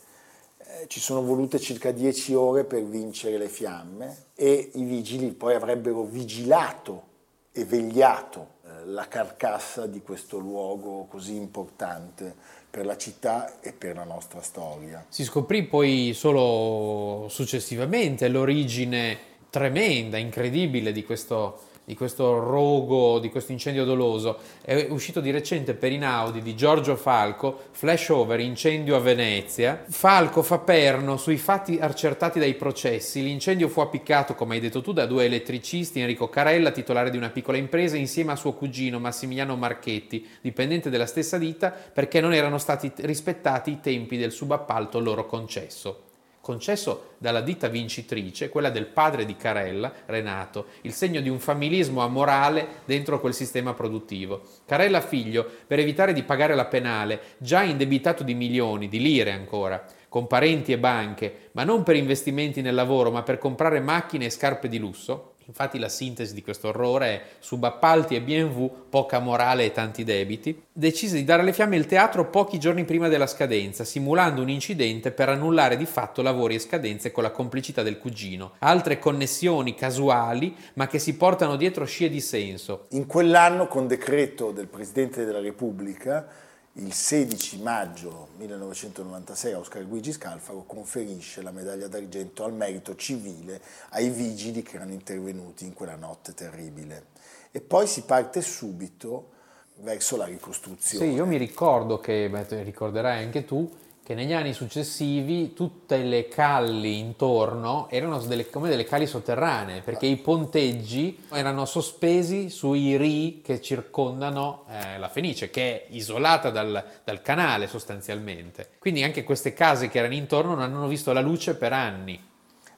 Eh, 0.57 0.87
ci 0.87 1.01
sono 1.01 1.21
volute 1.21 1.59
circa 1.59 1.91
dieci 1.91 2.33
ore 2.33 2.63
per 2.63 2.81
vincere 2.85 3.37
le 3.37 3.49
fiamme 3.49 4.27
e 4.35 4.71
i 4.75 4.83
vigili 4.85 5.31
poi 5.31 5.53
avrebbero 5.53 6.03
vigilato 6.03 7.09
e 7.51 7.65
vegliato 7.65 8.59
eh, 8.65 8.85
la 8.85 9.07
carcassa 9.07 9.85
di 9.85 10.01
questo 10.01 10.37
luogo 10.37 11.05
così 11.09 11.35
importante 11.35 12.33
per 12.69 12.85
la 12.85 12.95
città 12.95 13.59
e 13.59 13.73
per 13.73 13.95
la 13.95 14.05
nostra 14.05 14.41
storia. 14.41 15.05
Si 15.09 15.23
scoprì 15.23 15.63
poi 15.63 16.13
solo 16.13 17.27
successivamente 17.29 18.29
l'origine 18.29 19.29
tremenda, 19.49 20.17
incredibile 20.17 20.93
di 20.93 21.03
questo, 21.03 21.59
di 21.91 21.97
questo 21.97 22.39
rogo, 22.39 23.19
di 23.19 23.29
questo 23.29 23.51
incendio 23.51 23.83
doloso. 23.83 24.37
È 24.61 24.87
uscito 24.89 25.19
di 25.19 25.29
recente 25.29 25.73
per 25.73 25.91
Inaudi 25.91 26.41
di 26.41 26.55
Giorgio 26.55 26.95
Falco, 26.95 27.63
Flashover, 27.71 28.39
incendio 28.39 28.95
a 28.95 28.99
Venezia. 28.99 29.83
Falco 29.89 30.41
fa 30.41 30.59
perno 30.59 31.17
sui 31.17 31.35
fatti 31.35 31.79
accertati 31.81 32.39
dai 32.39 32.53
processi. 32.53 33.21
L'incendio 33.21 33.67
fu 33.67 33.81
appiccato, 33.81 34.35
come 34.35 34.55
hai 34.55 34.61
detto 34.61 34.81
tu, 34.81 34.93
da 34.93 35.05
due 35.05 35.25
elettricisti, 35.25 35.99
Enrico 35.99 36.29
Carella, 36.29 36.71
titolare 36.71 37.09
di 37.09 37.17
una 37.17 37.29
piccola 37.29 37.57
impresa, 37.57 37.97
insieme 37.97 38.31
a 38.31 38.37
suo 38.37 38.53
cugino 38.53 38.97
Massimiliano 38.97 39.57
Marchetti, 39.57 40.25
dipendente 40.39 40.89
della 40.89 41.05
stessa 41.05 41.37
ditta, 41.37 41.71
perché 41.71 42.21
non 42.21 42.33
erano 42.33 42.57
stati 42.57 42.89
rispettati 42.99 43.69
i 43.71 43.79
tempi 43.81 44.15
del 44.15 44.31
subappalto 44.31 44.97
loro 44.97 45.25
concesso 45.25 46.03
concesso 46.41 47.13
dalla 47.19 47.41
ditta 47.41 47.67
vincitrice, 47.67 48.49
quella 48.49 48.71
del 48.71 48.87
padre 48.87 49.25
di 49.25 49.37
Carella, 49.37 49.93
Renato, 50.07 50.65
il 50.81 50.91
segno 50.91 51.21
di 51.21 51.29
un 51.29 51.39
familismo 51.39 52.01
amorale 52.01 52.81
dentro 52.85 53.19
quel 53.19 53.33
sistema 53.33 53.73
produttivo. 53.73 54.41
Carella 54.65 55.01
figlio, 55.01 55.47
per 55.67 55.79
evitare 55.79 56.13
di 56.13 56.23
pagare 56.23 56.55
la 56.55 56.65
penale, 56.65 57.21
già 57.37 57.61
indebitato 57.61 58.23
di 58.23 58.33
milioni, 58.33 58.89
di 58.89 58.99
lire 58.99 59.31
ancora, 59.31 59.85
con 60.09 60.27
parenti 60.27 60.71
e 60.71 60.77
banche, 60.77 61.49
ma 61.53 61.63
non 61.63 61.83
per 61.83 61.95
investimenti 61.95 62.61
nel 62.61 62.75
lavoro, 62.75 63.11
ma 63.11 63.21
per 63.21 63.37
comprare 63.37 63.79
macchine 63.79 64.25
e 64.25 64.29
scarpe 64.29 64.67
di 64.67 64.79
lusso, 64.79 65.30
Infatti 65.45 65.79
la 65.79 65.89
sintesi 65.89 66.33
di 66.33 66.41
questo 66.41 66.69
orrore 66.69 67.05
è 67.07 67.21
subappalti 67.39 68.15
e 68.15 68.21
BMW, 68.21 68.65
poca 68.89 69.19
morale 69.19 69.65
e 69.65 69.71
tanti 69.71 70.03
debiti. 70.03 70.63
Decise 70.71 71.15
di 71.17 71.23
dare 71.23 71.41
alle 71.41 71.53
fiamme 71.53 71.75
il 71.75 71.85
teatro 71.85 72.29
pochi 72.29 72.59
giorni 72.59 72.85
prima 72.85 73.07
della 73.07 73.27
scadenza, 73.27 73.83
simulando 73.83 74.41
un 74.41 74.49
incidente 74.49 75.11
per 75.11 75.29
annullare 75.29 75.77
di 75.77 75.85
fatto 75.85 76.21
lavori 76.21 76.55
e 76.55 76.59
scadenze 76.59 77.11
con 77.11 77.23
la 77.23 77.31
complicità 77.31 77.83
del 77.83 77.97
cugino. 77.97 78.53
Altre 78.59 78.99
connessioni 78.99 79.75
casuali, 79.75 80.55
ma 80.75 80.87
che 80.87 80.99
si 80.99 81.15
portano 81.15 81.55
dietro 81.55 81.85
scie 81.85 82.09
di 82.09 82.21
senso. 82.21 82.85
In 82.89 83.05
quell'anno, 83.05 83.67
con 83.67 83.87
decreto 83.87 84.51
del 84.51 84.67
Presidente 84.67 85.25
della 85.25 85.41
Repubblica, 85.41 86.49
il 86.75 86.93
16 86.93 87.61
maggio 87.61 88.29
1996 88.37 89.53
Oscar 89.53 89.81
Luigi 89.81 90.13
Scalfaro 90.13 90.63
conferisce 90.63 91.41
la 91.41 91.51
medaglia 91.51 91.87
d'argento 91.87 92.45
al 92.45 92.53
merito 92.53 92.95
civile 92.95 93.61
ai 93.89 94.09
vigili 94.09 94.61
che 94.61 94.77
erano 94.77 94.93
intervenuti 94.93 95.65
in 95.65 95.73
quella 95.73 95.95
notte 95.95 96.33
terribile. 96.33 97.07
E 97.51 97.59
poi 97.59 97.87
si 97.87 98.03
parte 98.03 98.41
subito 98.41 99.31
verso 99.77 100.15
la 100.15 100.25
ricostruzione. 100.25 101.05
Sì, 101.05 101.11
io 101.11 101.25
mi 101.25 101.37
ricordo 101.37 101.99
che, 101.99 102.29
beh, 102.29 102.63
ricorderai 102.63 103.23
anche 103.23 103.43
tu, 103.43 103.69
che 104.03 104.15
negli 104.15 104.33
anni 104.33 104.51
successivi 104.53 105.53
tutte 105.53 105.97
le 105.97 106.27
calli 106.27 106.97
intorno 106.97 107.87
erano 107.89 108.17
delle, 108.19 108.49
come 108.49 108.67
delle 108.67 108.83
calli 108.83 109.05
sotterranee, 109.05 109.81
perché 109.81 110.07
i 110.07 110.17
ponteggi 110.17 111.25
erano 111.31 111.65
sospesi 111.65 112.49
sui 112.49 112.97
ri 112.97 113.41
che 113.43 113.61
circondano 113.61 114.65
eh, 114.69 114.97
la 114.97 115.07
Fenice, 115.07 115.51
che 115.51 115.61
è 115.61 115.85
isolata 115.89 116.49
dal, 116.49 116.83
dal, 117.03 117.21
canale 117.21 117.67
sostanzialmente. 117.67 118.69
Quindi 118.79 119.03
anche 119.03 119.23
queste 119.23 119.53
case 119.53 119.87
che 119.87 119.99
erano 119.99 120.15
intorno 120.15 120.55
non 120.55 120.63
hanno 120.63 120.87
visto 120.87 121.13
la 121.13 121.21
luce 121.21 121.55
per 121.55 121.71
anni. 121.71 122.19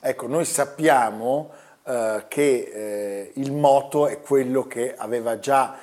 Ecco, 0.02 0.28
noi 0.28 0.44
sappiamo 0.44 1.52
eh, 1.86 2.26
che 2.28 2.70
eh, 2.74 3.32
il 3.36 3.54
moto 3.54 4.08
è 4.08 4.20
quello 4.20 4.68
che 4.68 4.94
aveva 4.94 5.40
già 5.40 5.78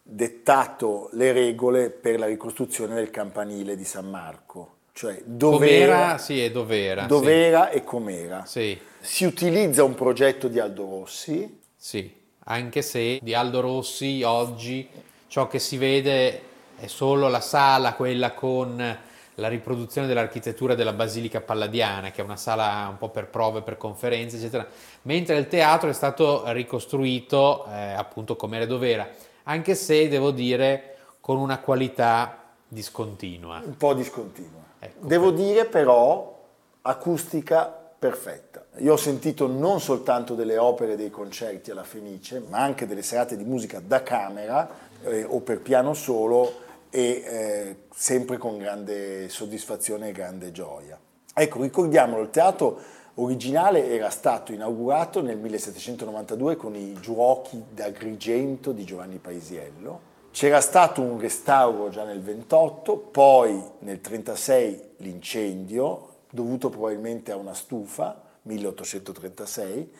dettato 0.00 1.08
le 1.12 1.32
regole 1.32 1.90
per 1.90 2.18
la 2.18 2.26
ricostruzione 2.26 2.94
del 2.94 3.10
campanile 3.10 3.74
di 3.74 3.84
San 3.84 4.08
Marco 4.08 4.73
cioè 4.94 5.20
dov'era, 5.24 5.92
com'era, 5.92 6.18
sì, 6.18 6.44
e 6.44 6.52
dov'era, 6.52 7.06
dov'era 7.06 7.68
sì. 7.70 7.76
e 7.76 7.84
com'era. 7.84 8.44
Sì. 8.46 8.80
Si 9.00 9.24
utilizza 9.24 9.82
un 9.82 9.94
progetto 9.94 10.46
di 10.46 10.60
Aldo 10.60 10.84
Rossi. 10.84 11.60
Sì, 11.76 12.14
anche 12.44 12.80
se 12.80 13.18
di 13.20 13.34
Aldo 13.34 13.60
Rossi 13.60 14.22
oggi 14.22 14.88
ciò 15.26 15.48
che 15.48 15.58
si 15.58 15.78
vede 15.78 16.40
è 16.78 16.86
solo 16.86 17.28
la 17.28 17.40
sala, 17.40 17.94
quella 17.94 18.34
con 18.34 18.98
la 19.34 19.48
riproduzione 19.48 20.06
dell'architettura 20.06 20.76
della 20.76 20.92
Basilica 20.92 21.40
Palladiana, 21.40 22.12
che 22.12 22.20
è 22.20 22.24
una 22.24 22.36
sala 22.36 22.86
un 22.88 22.96
po' 22.96 23.08
per 23.08 23.26
prove, 23.26 23.62
per 23.62 23.76
conferenze, 23.76 24.36
eccetera, 24.36 24.64
mentre 25.02 25.36
il 25.36 25.48
teatro 25.48 25.90
è 25.90 25.92
stato 25.92 26.44
ricostruito 26.52 27.66
eh, 27.66 27.94
appunto 27.94 28.36
come 28.36 28.58
era 28.58 28.66
dov'era, 28.66 29.10
anche 29.42 29.74
se 29.74 30.06
devo 30.06 30.30
dire 30.30 30.98
con 31.18 31.36
una 31.36 31.58
qualità 31.58 32.52
discontinua. 32.68 33.60
Un 33.64 33.76
po' 33.76 33.92
discontinua. 33.92 34.62
Ecco, 34.84 35.06
Devo 35.06 35.30
dire 35.30 35.64
però 35.64 36.42
acustica 36.82 37.64
perfetta. 37.98 38.66
Io 38.78 38.92
ho 38.92 38.98
sentito 38.98 39.46
non 39.46 39.80
soltanto 39.80 40.34
delle 40.34 40.58
opere 40.58 40.94
dei 40.94 41.08
concerti 41.08 41.70
alla 41.70 41.84
Fenice, 41.84 42.42
ma 42.46 42.58
anche 42.58 42.86
delle 42.86 43.00
serate 43.00 43.38
di 43.38 43.44
musica 43.44 43.80
da 43.80 44.02
camera 44.02 44.68
eh, 45.04 45.24
o 45.24 45.40
per 45.40 45.60
piano 45.60 45.94
solo 45.94 46.62
e 46.90 47.00
eh, 47.00 47.76
sempre 47.94 48.36
con 48.36 48.58
grande 48.58 49.30
soddisfazione 49.30 50.08
e 50.08 50.12
grande 50.12 50.52
gioia. 50.52 50.98
Ecco, 51.32 51.62
ricordiamolo, 51.62 52.22
il 52.22 52.30
teatro 52.30 52.78
originale 53.14 53.88
era 53.90 54.10
stato 54.10 54.52
inaugurato 54.52 55.22
nel 55.22 55.38
1792 55.38 56.56
con 56.56 56.74
i 56.76 56.92
Giuochi 57.00 57.64
d'Agrigento 57.72 58.72
di 58.72 58.84
Giovanni 58.84 59.16
Paisiello 59.16 60.12
c'era 60.34 60.60
stato 60.60 61.00
un 61.00 61.20
restauro 61.20 61.90
già 61.90 62.02
nel 62.02 62.20
28, 62.20 62.96
poi 62.96 63.62
nel 63.78 64.00
36 64.00 64.94
l'incendio, 64.96 66.08
dovuto 66.28 66.70
probabilmente 66.70 67.30
a 67.30 67.36
una 67.36 67.54
stufa, 67.54 68.20
1836, 68.42 69.92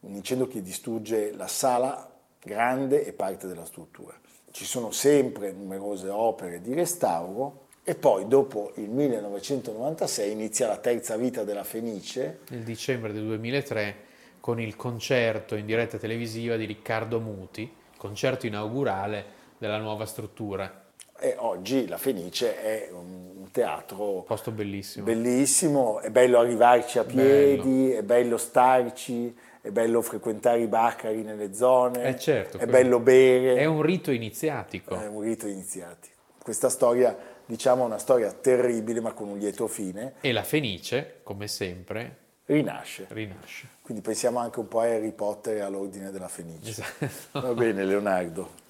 un 0.00 0.14
incendio 0.14 0.48
che 0.48 0.62
distrugge 0.62 1.34
la 1.36 1.46
sala 1.46 2.10
grande 2.42 3.04
e 3.04 3.12
parte 3.12 3.46
della 3.46 3.66
struttura. 3.66 4.18
Ci 4.50 4.64
sono 4.64 4.92
sempre 4.92 5.52
numerose 5.52 6.08
opere 6.08 6.62
di 6.62 6.72
restauro 6.72 7.66
e 7.84 7.94
poi 7.94 8.26
dopo 8.26 8.72
il 8.76 8.88
1996 8.88 10.32
inizia 10.32 10.68
la 10.68 10.78
terza 10.78 11.18
vita 11.18 11.44
della 11.44 11.64
Fenice. 11.64 12.38
Nel 12.48 12.62
dicembre 12.62 13.12
del 13.12 13.26
2003 13.26 13.96
con 14.40 14.58
il 14.58 14.74
concerto 14.74 15.54
in 15.54 15.66
diretta 15.66 15.98
televisiva 15.98 16.56
di 16.56 16.64
Riccardo 16.64 17.20
Muti, 17.20 17.70
concerto 17.98 18.46
inaugurale 18.46 19.40
della 19.62 19.78
nuova 19.78 20.06
struttura. 20.06 20.86
E 21.20 21.36
oggi 21.38 21.86
la 21.86 21.96
Fenice 21.96 22.60
è 22.60 22.90
un 22.90 23.48
teatro 23.52 24.24
posto 24.26 24.50
bellissimo. 24.50 25.04
bellissimo, 25.04 26.00
è 26.00 26.10
bello 26.10 26.40
arrivarci 26.40 26.98
a 26.98 27.04
piedi, 27.04 27.86
bello. 27.86 27.98
è 27.98 28.02
bello 28.02 28.36
starci, 28.38 29.32
è 29.60 29.70
bello 29.70 30.02
frequentare 30.02 30.62
i 30.62 30.66
baccari 30.66 31.22
nelle 31.22 31.54
zone, 31.54 32.08
eh 32.08 32.18
certo, 32.18 32.58
è 32.58 32.66
bello 32.66 32.98
bere. 32.98 33.54
È 33.54 33.64
un 33.66 33.82
rito 33.82 34.10
iniziatico. 34.10 34.98
È 34.98 35.06
un 35.06 35.20
rito 35.20 35.46
iniziatico. 35.46 36.16
Questa 36.42 36.68
storia, 36.68 37.16
diciamo, 37.46 37.84
è 37.84 37.86
una 37.86 37.98
storia 37.98 38.32
terribile 38.32 39.00
ma 39.00 39.12
con 39.12 39.28
un 39.28 39.38
lieto 39.38 39.68
fine. 39.68 40.14
E 40.22 40.32
la 40.32 40.42
Fenice, 40.42 41.20
come 41.22 41.46
sempre, 41.46 42.16
rinasce. 42.46 43.06
rinasce. 43.10 43.68
Quindi 43.80 44.02
pensiamo 44.02 44.40
anche 44.40 44.58
un 44.58 44.66
po' 44.66 44.80
a 44.80 44.86
Harry 44.86 45.12
Potter 45.12 45.58
e 45.58 45.60
all'ordine 45.60 46.10
della 46.10 46.26
Fenice. 46.26 46.70
Esatto. 46.98 47.40
Va 47.40 47.54
bene 47.54 47.84
Leonardo. 47.84 48.60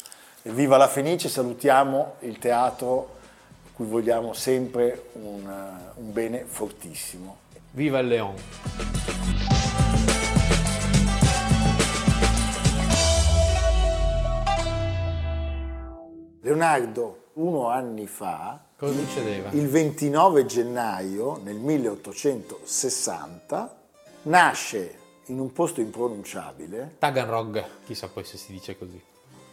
Viva 0.44 0.76
la 0.76 0.88
Fenice, 0.88 1.28
salutiamo 1.28 2.14
il 2.20 2.38
teatro 2.38 3.16
a 3.64 3.68
cui 3.72 3.87
vogliamo 3.87 4.32
sempre 4.32 5.11
un, 5.12 5.44
un 5.94 6.12
bene 6.12 6.44
fortissimo. 6.44 7.37
Viva 7.70 8.00
il 8.00 8.08
Leon! 8.08 8.34
Leonardo, 16.40 17.26
uno 17.34 17.68
anni 17.68 18.08
fa, 18.08 18.61
Cosa 18.76 18.99
succedeva? 18.99 19.50
il 19.52 19.68
29 19.68 20.44
gennaio 20.44 21.38
nel 21.44 21.54
1860, 21.54 23.76
nasce 24.22 24.99
in 25.26 25.38
un 25.38 25.52
posto 25.52 25.80
impronunciabile. 25.80 26.96
Taganrog, 26.99 27.64
chissà 27.84 28.08
poi 28.08 28.25
se 28.25 28.37
si 28.37 28.50
dice 28.50 28.76
così 28.76 29.00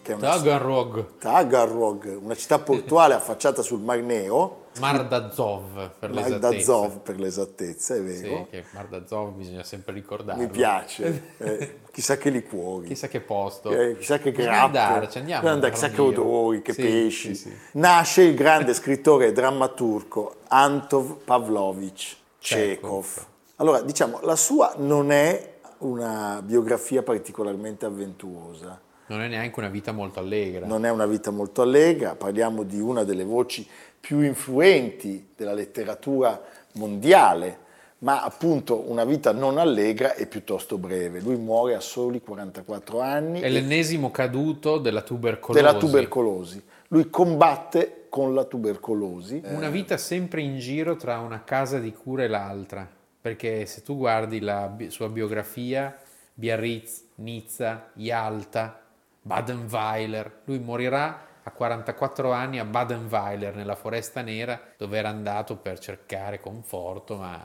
che 0.09 0.13
è 0.13 0.15
una 0.15 0.35
Tagarrog. 0.35 1.17
Tagarrog, 1.19 2.19
una 2.21 2.35
città 2.35 2.59
portuale 2.59 3.13
affacciata 3.13 3.61
sul 3.61 3.81
Mar 3.81 4.01
Nero. 4.01 4.67
Mardazov 4.79 5.91
per 5.99 6.11
l'esattezza. 6.11 6.39
Mardazov 6.39 6.97
per 6.99 7.19
l'esattezza, 7.19 7.95
è 7.95 8.01
vero. 8.01 8.37
Sì, 8.37 8.45
che 8.49 8.63
Mardazov 8.71 9.33
bisogna 9.33 9.63
sempre 9.63 9.93
ricordarlo. 9.93 10.41
Mi 10.41 10.49
piace. 10.49 11.37
Eh, 11.49 11.79
chissà 11.91 12.17
che 12.17 12.29
liquori. 12.29 12.87
Chissà 12.87 13.07
che 13.07 13.21
posto. 13.21 13.71
Eh, 13.71 13.97
chissà 13.97 14.19
che 14.19 14.31
grappe. 14.31 14.77
Andarci, 14.77 15.19
andiamo. 15.19 15.47
Andare, 15.47 15.71
chissà 15.71 15.89
che 15.89 16.01
odori, 16.01 16.61
che 16.61 16.73
sì, 16.73 16.81
pesci. 16.81 17.35
Sì, 17.35 17.49
sì. 17.49 17.57
Nasce 17.73 18.23
il 18.23 18.35
grande 18.35 18.73
scrittore 18.75 19.27
e 19.27 19.31
drammaturgo 19.31 20.35
Antov 20.47 21.23
Pavlovich 21.23 22.17
Chekhov. 22.39 23.25
Allora, 23.55 23.81
diciamo, 23.81 24.19
la 24.23 24.35
sua 24.35 24.73
non 24.77 25.11
è 25.11 25.59
una 25.79 26.41
biografia 26.43 27.01
particolarmente 27.03 27.85
avventurosa 27.85 28.79
non 29.09 29.21
è 29.21 29.27
neanche 29.27 29.59
una 29.59 29.69
vita 29.69 29.91
molto 29.91 30.19
allegra. 30.19 30.65
Non 30.67 30.85
è 30.85 30.91
una 30.91 31.07
vita 31.07 31.31
molto 31.31 31.63
allegra, 31.63 32.15
parliamo 32.15 32.63
di 32.63 32.79
una 32.79 33.03
delle 33.03 33.23
voci 33.23 33.67
più 33.99 34.21
influenti 34.21 35.29
della 35.35 35.53
letteratura 35.53 36.39
mondiale, 36.73 37.67
ma 37.99 38.23
appunto 38.23 38.89
una 38.89 39.03
vita 39.05 39.31
non 39.33 39.57
allegra 39.57 40.13
e 40.13 40.27
piuttosto 40.27 40.77
breve. 40.77 41.19
Lui 41.21 41.35
muore 41.37 41.73
a 41.73 41.79
soli 41.79 42.21
44 42.21 43.01
anni. 43.01 43.39
È 43.41 43.49
l'ennesimo 43.49 44.11
caduto 44.11 44.77
della 44.77 45.01
tubercolosi. 45.01 45.63
Della 45.63 45.77
tubercolosi. 45.77 46.63
Lui 46.89 47.09
combatte 47.09 48.05
con 48.09 48.35
la 48.35 48.43
tubercolosi. 48.43 49.41
Una 49.45 49.69
vita 49.69 49.97
sempre 49.97 50.41
in 50.41 50.59
giro 50.59 50.95
tra 50.95 51.17
una 51.19 51.43
casa 51.43 51.79
di 51.79 51.91
cura 51.93 52.23
e 52.23 52.27
l'altra, 52.27 52.87
perché 53.21 53.65
se 53.65 53.81
tu 53.81 53.97
guardi 53.97 54.39
la 54.39 54.75
sua 54.89 55.09
biografia, 55.09 55.97
Biarritz, 56.33 57.03
Nizza, 57.15 57.89
Yalta, 57.95 58.81
Badenweiler, 59.29 60.41
lui 60.45 60.57
morirà 60.57 61.27
a 61.43 61.51
44 61.51 62.31
anni 62.31 62.57
a 62.57 62.65
Badenweiler, 62.65 63.55
nella 63.55 63.75
Foresta 63.75 64.21
Nera, 64.21 64.59
dove 64.75 64.97
era 64.97 65.09
andato 65.09 65.55
per 65.55 65.77
cercare 65.77 66.39
conforto, 66.39 67.15
ma 67.15 67.39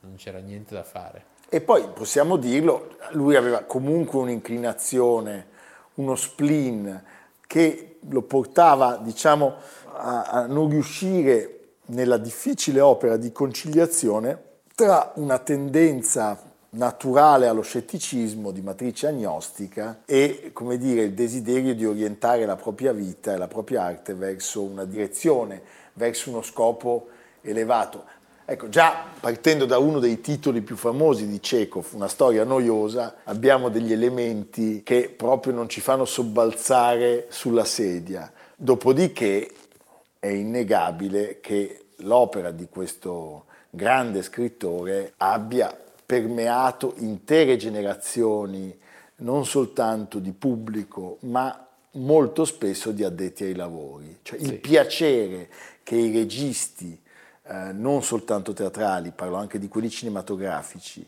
non 0.00 0.16
c'era 0.16 0.40
niente 0.40 0.74
da 0.74 0.82
fare. 0.82 1.26
E 1.48 1.60
poi 1.60 1.86
possiamo 1.94 2.34
dirlo, 2.34 2.96
lui 3.12 3.36
aveva 3.36 3.62
comunque 3.62 4.18
un'inclinazione, 4.18 5.46
uno 5.94 6.16
spleen 6.16 7.04
che 7.46 7.98
lo 8.08 8.22
portava, 8.22 8.96
diciamo, 8.96 9.54
a, 9.92 10.22
a 10.24 10.46
non 10.46 10.68
riuscire 10.68 11.60
nella 11.86 12.18
difficile 12.18 12.80
opera 12.80 13.16
di 13.16 13.30
conciliazione 13.30 14.42
tra 14.74 15.12
una 15.14 15.38
tendenza 15.38 16.47
naturale 16.70 17.46
allo 17.46 17.62
scetticismo 17.62 18.50
di 18.50 18.60
matrice 18.60 19.06
agnostica 19.06 20.02
e, 20.04 20.50
come 20.52 20.76
dire, 20.76 21.02
il 21.02 21.12
desiderio 21.12 21.74
di 21.74 21.86
orientare 21.86 22.44
la 22.44 22.56
propria 22.56 22.92
vita 22.92 23.32
e 23.32 23.38
la 23.38 23.48
propria 23.48 23.84
arte 23.84 24.14
verso 24.14 24.62
una 24.62 24.84
direzione, 24.84 25.62
verso 25.94 26.30
uno 26.30 26.42
scopo 26.42 27.08
elevato. 27.40 28.04
Ecco, 28.44 28.68
già 28.70 29.04
partendo 29.20 29.66
da 29.66 29.78
uno 29.78 29.98
dei 29.98 30.20
titoli 30.22 30.62
più 30.62 30.76
famosi 30.76 31.26
di 31.26 31.38
Chekhov, 31.38 31.86
una 31.92 32.08
storia 32.08 32.44
noiosa, 32.44 33.16
abbiamo 33.24 33.68
degli 33.68 33.92
elementi 33.92 34.82
che 34.82 35.12
proprio 35.14 35.52
non 35.52 35.68
ci 35.68 35.82
fanno 35.82 36.06
sobbalzare 36.06 37.26
sulla 37.28 37.64
sedia. 37.64 38.32
Dopodiché 38.56 39.50
è 40.18 40.28
innegabile 40.28 41.40
che 41.40 41.88
l'opera 41.96 42.50
di 42.50 42.68
questo 42.70 43.44
grande 43.70 44.22
scrittore 44.22 45.12
abbia 45.18 45.76
permeato 46.08 46.94
intere 47.00 47.58
generazioni 47.58 48.74
non 49.16 49.44
soltanto 49.44 50.18
di 50.20 50.32
pubblico, 50.32 51.18
ma 51.24 51.68
molto 51.92 52.46
spesso 52.46 52.92
di 52.92 53.04
addetti 53.04 53.44
ai 53.44 53.54
lavori. 53.54 54.20
Cioè 54.22 54.38
il 54.38 54.58
piacere 54.58 55.50
che 55.82 55.96
i 55.96 56.10
registi, 56.10 56.98
eh, 57.42 57.72
non 57.74 58.02
soltanto 58.02 58.54
teatrali, 58.54 59.12
parlo 59.14 59.36
anche 59.36 59.58
di 59.58 59.68
quelli 59.68 59.90
cinematografici, 59.90 61.06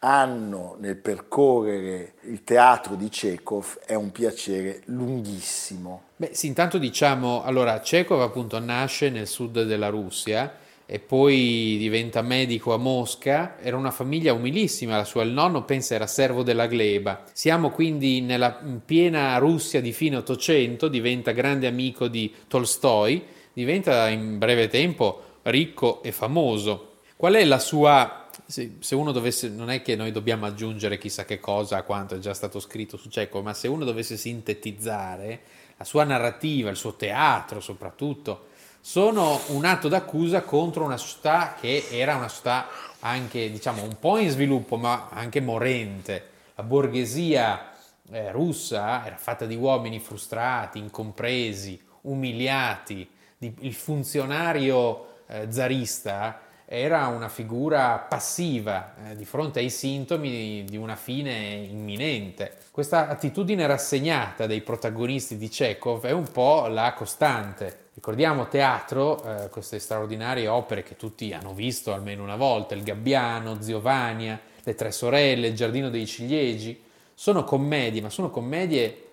hanno 0.00 0.76
nel 0.78 0.94
percorrere 0.94 2.14
il 2.20 2.44
teatro 2.44 2.94
di 2.94 3.08
Chekhov 3.08 3.80
è 3.80 3.94
un 3.94 4.12
piacere 4.12 4.82
lunghissimo. 4.84 6.02
Beh, 6.14 6.30
sì, 6.32 6.46
intanto 6.46 6.78
diciamo, 6.78 7.42
allora 7.42 7.80
Chekhov 7.80 8.20
appunto 8.20 8.60
nasce 8.60 9.10
nel 9.10 9.26
sud 9.26 9.64
della 9.64 9.88
Russia 9.88 10.66
e 10.90 11.00
poi 11.00 11.76
diventa 11.78 12.22
medico 12.22 12.72
a 12.72 12.78
Mosca. 12.78 13.58
Era 13.60 13.76
una 13.76 13.90
famiglia 13.90 14.32
umilissima, 14.32 14.96
la 14.96 15.04
sua, 15.04 15.22
il 15.22 15.32
nonno 15.32 15.64
pensa 15.64 15.94
era 15.94 16.06
servo 16.06 16.42
della 16.42 16.66
gleba. 16.66 17.24
Siamo 17.34 17.68
quindi 17.68 18.22
nella 18.22 18.58
piena 18.82 19.36
Russia 19.36 19.82
di 19.82 19.92
fine 19.92 20.16
Ottocento, 20.16 20.88
diventa 20.88 21.32
grande 21.32 21.66
amico 21.66 22.08
di 22.08 22.32
Tolstoi, 22.48 23.22
diventa 23.52 24.08
in 24.08 24.38
breve 24.38 24.68
tempo 24.68 25.22
ricco 25.42 26.02
e 26.02 26.10
famoso. 26.10 27.00
Qual 27.16 27.34
è 27.34 27.44
la 27.44 27.58
sua 27.58 28.26
se, 28.46 28.94
uno 28.94 29.12
dovesse, 29.12 29.50
non 29.50 29.68
è 29.68 29.82
che 29.82 29.94
noi 29.94 30.10
dobbiamo 30.10 30.46
aggiungere 30.46 30.96
chissà 30.96 31.26
che 31.26 31.38
cosa 31.38 31.76
a 31.76 31.82
quanto 31.82 32.14
è 32.14 32.18
già 32.18 32.32
stato 32.32 32.60
scritto 32.60 32.96
su 32.96 33.10
Cecco, 33.10 33.42
ma 33.42 33.52
se 33.52 33.68
uno 33.68 33.84
dovesse 33.84 34.16
sintetizzare 34.16 35.40
la 35.76 35.84
sua 35.84 36.04
narrativa, 36.04 36.70
il 36.70 36.76
suo 36.76 36.94
teatro 36.94 37.60
soprattutto, 37.60 38.46
sono 38.80 39.40
un 39.48 39.64
atto 39.64 39.88
d'accusa 39.88 40.42
contro 40.42 40.84
una 40.84 40.96
società 40.96 41.54
che 41.58 41.86
era 41.90 42.16
una 42.16 42.28
società 42.28 42.66
anche 43.00 43.50
diciamo 43.50 43.82
un 43.82 43.98
po' 43.98 44.18
in 44.18 44.30
sviluppo 44.30 44.76
ma 44.76 45.08
anche 45.10 45.40
morente. 45.40 46.30
La 46.54 46.62
borghesia 46.62 47.72
eh, 48.10 48.32
russa 48.32 49.06
era 49.06 49.16
fatta 49.16 49.44
di 49.44 49.54
uomini 49.54 50.00
frustrati, 50.00 50.78
incompresi, 50.78 51.80
umiliati, 52.02 53.08
il 53.38 53.74
funzionario 53.74 55.20
eh, 55.26 55.46
zarista 55.50 56.40
era 56.70 57.06
una 57.06 57.30
figura 57.30 57.96
passiva 57.96 58.92
eh, 59.08 59.16
di 59.16 59.24
fronte 59.24 59.58
ai 59.58 59.70
sintomi 59.70 60.64
di 60.64 60.76
una 60.76 60.96
fine 60.96 61.32
imminente. 61.32 62.58
Questa 62.70 63.08
attitudine 63.08 63.66
rassegnata 63.66 64.44
dei 64.46 64.60
protagonisti 64.60 65.38
di 65.38 65.48
Chekhov 65.48 66.04
è 66.04 66.10
un 66.10 66.30
po' 66.30 66.66
la 66.66 66.92
costante. 66.92 67.86
Ricordiamo 67.94 68.48
teatro, 68.48 69.24
eh, 69.24 69.48
queste 69.48 69.78
straordinarie 69.78 70.46
opere 70.46 70.82
che 70.82 70.94
tutti 70.94 71.32
hanno 71.32 71.54
visto 71.54 71.94
almeno 71.94 72.22
una 72.22 72.36
volta, 72.36 72.74
Il 72.74 72.82
Gabbiano, 72.82 73.62
Zio 73.62 73.80
Vania, 73.80 74.38
Le 74.62 74.74
Tre 74.74 74.92
Sorelle, 74.92 75.46
Il 75.46 75.54
Giardino 75.54 75.88
dei 75.88 76.06
Ciliegi, 76.06 76.82
sono 77.14 77.44
commedie, 77.44 78.02
ma 78.02 78.10
sono 78.10 78.28
commedie 78.28 79.04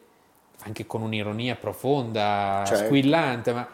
anche 0.64 0.86
con 0.86 1.02
un'ironia 1.02 1.56
profonda, 1.56 2.64
certo. 2.68 2.86
squillante, 2.86 3.54
ma 3.54 3.68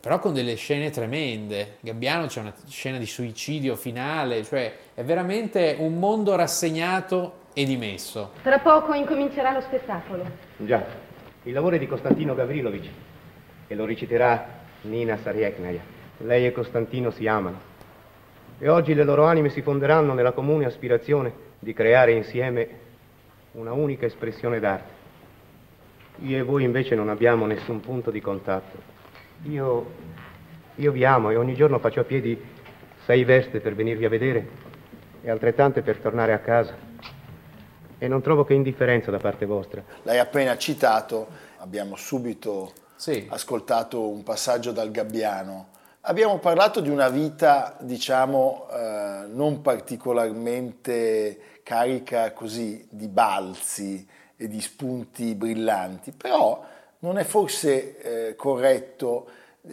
però 0.00 0.18
con 0.18 0.32
delle 0.32 0.54
scene 0.54 0.90
tremende. 0.90 1.76
Gabbiano 1.80 2.26
c'è 2.26 2.40
una 2.40 2.54
scena 2.68 2.98
di 2.98 3.06
suicidio 3.06 3.76
finale, 3.76 4.44
cioè 4.44 4.74
è 4.94 5.02
veramente 5.02 5.76
un 5.78 5.98
mondo 5.98 6.34
rassegnato 6.36 7.44
e 7.52 7.64
dimesso. 7.64 8.32
Tra 8.42 8.58
poco 8.58 8.92
incomincerà 8.94 9.52
lo 9.52 9.60
spettacolo. 9.60 10.24
Già, 10.58 10.84
il 11.44 11.52
lavoro 11.52 11.76
è 11.76 11.78
di 11.78 11.86
Costantino 11.86 12.34
Gavrilovic 12.34 12.88
e 13.66 13.74
lo 13.74 13.84
reciterà 13.84 14.46
Nina 14.82 15.16
Sarieknaya. 15.16 15.80
Lei 16.18 16.46
e 16.46 16.52
Costantino 16.52 17.10
si 17.10 17.26
amano 17.26 17.74
e 18.58 18.68
oggi 18.68 18.94
le 18.94 19.04
loro 19.04 19.24
anime 19.24 19.50
si 19.50 19.60
fonderanno 19.60 20.14
nella 20.14 20.32
comune 20.32 20.64
aspirazione 20.64 21.32
di 21.58 21.72
creare 21.74 22.12
insieme 22.12 22.68
una 23.52 23.72
unica 23.72 24.06
espressione 24.06 24.60
d'arte. 24.60 24.94
Io 26.20 26.38
e 26.38 26.42
voi 26.42 26.64
invece 26.64 26.94
non 26.94 27.10
abbiamo 27.10 27.44
nessun 27.44 27.80
punto 27.80 28.10
di 28.10 28.20
contatto. 28.20 28.94
Io, 29.42 29.90
io 30.74 30.92
vi 30.92 31.04
amo 31.04 31.30
e 31.30 31.36
ogni 31.36 31.54
giorno 31.54 31.78
faccio 31.78 32.00
a 32.00 32.04
piedi 32.04 32.54
sei 33.04 33.24
veste 33.24 33.60
per 33.60 33.74
venirvi 33.74 34.04
a 34.04 34.08
vedere 34.08 34.48
e 35.22 35.30
altrettante 35.30 35.82
per 35.82 35.98
tornare 35.98 36.32
a 36.32 36.38
casa. 36.38 36.76
E 37.98 38.08
non 38.08 38.20
trovo 38.20 38.44
che 38.44 38.54
indifferenza 38.54 39.10
da 39.10 39.18
parte 39.18 39.46
vostra. 39.46 39.82
L'hai 40.02 40.18
appena 40.18 40.56
citato, 40.58 41.28
abbiamo 41.58 41.96
subito 41.96 42.72
sì. 42.96 43.26
ascoltato 43.30 44.08
un 44.08 44.22
passaggio 44.22 44.72
dal 44.72 44.90
Gabbiano. 44.90 45.68
Abbiamo 46.02 46.38
parlato 46.38 46.80
di 46.80 46.88
una 46.88 47.08
vita, 47.08 47.76
diciamo, 47.80 48.68
eh, 48.70 49.26
non 49.28 49.60
particolarmente 49.62 51.40
carica 51.62 52.32
così 52.32 52.86
di 52.90 53.08
balzi 53.08 54.06
e 54.36 54.46
di 54.46 54.60
spunti 54.60 55.34
brillanti, 55.34 56.12
però 56.12 56.64
non 57.00 57.18
è 57.18 57.24
forse 57.24 58.28
eh, 58.28 58.36
corretto 58.36 59.28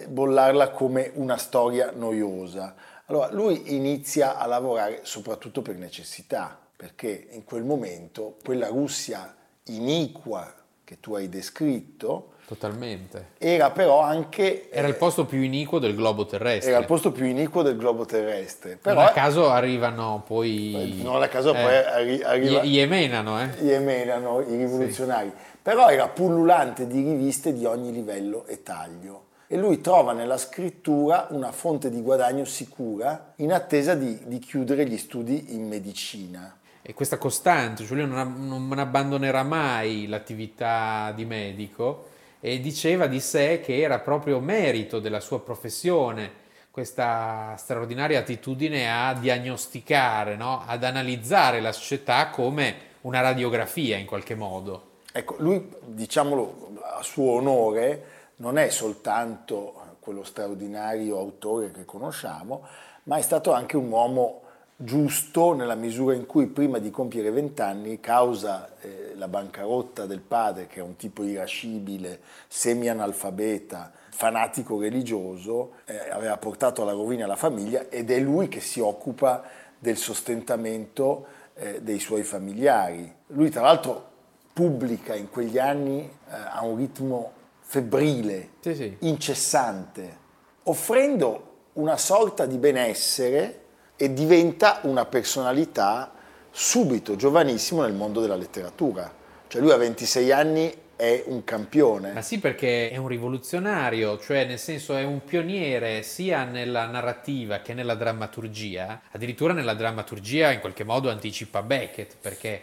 bollarla 0.07 0.71
come 0.71 1.11
una 1.15 1.37
storia 1.37 1.91
noiosa. 1.95 2.75
Allora, 3.05 3.31
lui 3.31 3.75
inizia 3.75 4.37
a 4.37 4.45
lavorare 4.45 5.01
soprattutto 5.03 5.61
per 5.61 5.75
necessità, 5.75 6.57
perché 6.75 7.27
in 7.31 7.43
quel 7.43 7.63
momento 7.63 8.37
quella 8.43 8.67
Russia 8.67 9.35
iniqua 9.65 10.53
che 10.83 10.99
tu 10.99 11.15
hai 11.15 11.29
descritto 11.29 12.31
Totalmente. 12.45 13.29
Era 13.37 13.71
però 13.71 14.01
anche... 14.01 14.69
Era 14.69 14.87
il 14.87 14.95
posto 14.95 15.25
più 15.25 15.41
iniquo 15.41 15.79
del 15.79 15.95
globo 15.95 16.25
terrestre. 16.25 16.71
Era 16.71 16.79
il 16.79 16.85
posto 16.85 17.11
più 17.11 17.25
iniquo 17.25 17.61
del 17.61 17.77
globo 17.77 18.05
terrestre. 18.05 18.77
Però 18.81 18.99
non 18.99 19.05
a 19.05 19.11
caso 19.11 19.49
arrivano 19.49 20.23
poi... 20.25 20.99
Non 21.01 21.23
a 21.23 21.27
caso 21.29 21.53
eh, 21.53 21.61
poi 21.61 21.75
arri- 21.75 22.21
arriva... 22.21 22.63
Gli 22.63 22.77
emenano, 22.77 23.41
eh? 23.41 23.49
Gli 23.59 23.71
emenano 23.71 24.41
i 24.41 24.57
rivoluzionari. 24.57 25.31
Sì. 25.33 25.51
Però 25.63 25.87
era 25.87 26.07
pullulante 26.09 26.85
di 26.85 27.01
riviste 27.01 27.53
di 27.53 27.65
ogni 27.65 27.91
livello 27.91 28.45
e 28.45 28.61
taglio. 28.61 29.27
E 29.47 29.57
lui 29.57 29.81
trova 29.81 30.13
nella 30.13 30.37
scrittura 30.37 31.27
una 31.31 31.51
fonte 31.51 31.89
di 31.89 32.01
guadagno 32.01 32.45
sicura 32.45 33.33
in 33.37 33.51
attesa 33.51 33.95
di, 33.95 34.19
di 34.25 34.37
chiudere 34.39 34.85
gli 34.85 34.97
studi 34.97 35.55
in 35.55 35.67
medicina 35.67 36.57
e 36.85 36.93
questa 36.93 37.17
costante, 37.17 37.85
lui 37.87 38.05
non, 38.05 38.67
non, 38.67 38.77
abbandonerà 38.77 39.41
mai 39.43 40.05
l'attività 40.05 41.13
di 41.15 41.23
medico 41.23 42.09
e 42.41 42.59
diceva 42.59 43.07
di 43.07 43.21
sé 43.21 43.61
che 43.63 43.79
era 43.79 43.99
proprio 43.99 44.41
merito 44.41 44.99
della 44.99 45.21
sua 45.21 45.39
professione 45.39 46.41
questa 46.69 47.55
straordinaria 47.57 48.19
attitudine 48.19 48.91
a 48.91 49.13
diagnosticare, 49.13 50.35
no? 50.35 50.63
ad 50.65 50.83
analizzare 50.83 51.61
la 51.61 51.71
società 51.71 52.27
come 52.27 52.75
una 53.01 53.21
radiografia 53.21 53.95
in 53.95 54.05
qualche 54.05 54.35
modo. 54.35 54.92
Ecco, 55.15 55.35
lui, 55.37 55.69
diciamolo 55.85 56.71
a 56.97 57.03
suo 57.03 57.33
onore, 57.33 58.03
non 58.37 58.57
è 58.57 58.69
soltanto 58.69 59.75
quello 59.99 60.23
straordinario 60.23 61.19
autore 61.19 61.69
che 61.69 61.85
conosciamo, 61.85 62.65
ma 63.03 63.17
è 63.17 63.21
stato 63.21 63.51
anche 63.51 63.77
un 63.77 63.91
uomo 63.91 64.41
giusto 64.75 65.53
nella 65.53 65.75
misura 65.75 66.15
in 66.15 66.25
cui 66.25 66.47
prima 66.47 66.79
di 66.79 66.89
compiere 66.89 67.29
vent'anni, 67.29 67.99
causa 67.99 68.71
eh, 68.81 69.13
la 69.15 69.27
bancarotta 69.27 70.07
del 70.07 70.19
padre, 70.19 70.65
che 70.65 70.79
è 70.79 70.83
un 70.83 70.95
tipo 70.95 71.23
irascibile, 71.23 72.19
semi-analfabeta, 72.47 73.91
fanatico 74.09 74.79
religioso, 74.79 75.73
eh, 75.85 76.09
aveva 76.09 76.37
portato 76.37 76.81
alla 76.81 76.93
rovina 76.93 77.27
la 77.27 77.35
famiglia 77.35 77.87
ed 77.87 78.09
è 78.09 78.17
lui 78.17 78.47
che 78.47 78.61
si 78.61 78.79
occupa 78.79 79.43
del 79.77 79.97
sostentamento 79.97 81.27
eh, 81.53 81.83
dei 81.83 81.99
suoi 81.99 82.23
familiari. 82.23 83.13
Lui 83.27 83.51
tra 83.51 83.61
l'altro 83.61 84.09
pubblica 84.53 85.15
in 85.15 85.29
quegli 85.29 85.57
anni 85.57 86.01
eh, 86.01 86.31
a 86.31 86.63
un 86.63 86.77
ritmo 86.77 87.31
febbrile, 87.61 88.51
Sì, 88.59 88.75
sì. 88.75 88.95
incessante, 88.99 90.17
offrendo 90.63 91.51
una 91.73 91.97
sorta 91.97 92.45
di 92.45 92.57
benessere 92.57 93.61
e 93.95 94.13
diventa 94.13 94.79
una 94.83 95.05
personalità 95.05 96.11
subito, 96.51 97.15
giovanissimo 97.15 97.81
nel 97.81 97.93
mondo 97.93 98.21
della 98.21 98.35
letteratura. 98.35 99.11
Cioè 99.47 99.61
lui 99.61 99.71
a 99.71 99.77
26 99.77 100.31
anni 100.31 100.73
è 100.95 101.23
un 101.27 101.43
campione. 101.43 102.11
Ma 102.13 102.21
sì, 102.21 102.39
perché 102.39 102.91
è 102.91 102.97
un 102.97 103.07
rivoluzionario, 103.07 104.19
cioè 104.19 104.45
nel 104.45 104.59
senso 104.59 104.95
è 104.95 105.03
un 105.03 105.23
pioniere 105.23 106.03
sia 106.03 106.43
nella 106.43 106.85
narrativa 106.85 107.59
che 107.61 107.73
nella 107.73 107.95
drammaturgia, 107.95 109.01
addirittura 109.11 109.53
nella 109.53 109.73
drammaturgia 109.73 110.51
in 110.51 110.59
qualche 110.59 110.83
modo 110.83 111.09
anticipa 111.09 111.63
Beckett, 111.63 112.15
perché 112.21 112.61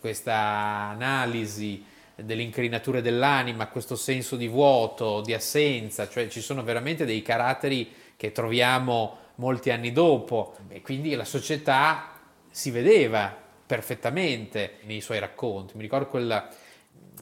questa 0.00 0.34
analisi 0.34 1.84
delle 2.14 2.42
incrinature 2.42 3.00
dell'anima, 3.00 3.68
questo 3.68 3.94
senso 3.94 4.36
di 4.36 4.48
vuoto, 4.48 5.20
di 5.20 5.34
assenza, 5.34 6.08
cioè 6.08 6.28
ci 6.28 6.40
sono 6.40 6.62
veramente 6.62 7.04
dei 7.04 7.22
caratteri 7.22 7.90
che 8.16 8.32
troviamo 8.32 9.26
molti 9.36 9.70
anni 9.70 9.92
dopo 9.92 10.56
e 10.68 10.80
quindi 10.82 11.14
la 11.14 11.24
società 11.24 12.18
si 12.50 12.70
vedeva 12.70 13.34
perfettamente 13.64 14.78
nei 14.82 15.00
suoi 15.00 15.20
racconti. 15.20 15.76
Mi 15.76 15.82
ricordo 15.82 16.08
quella, 16.08 16.48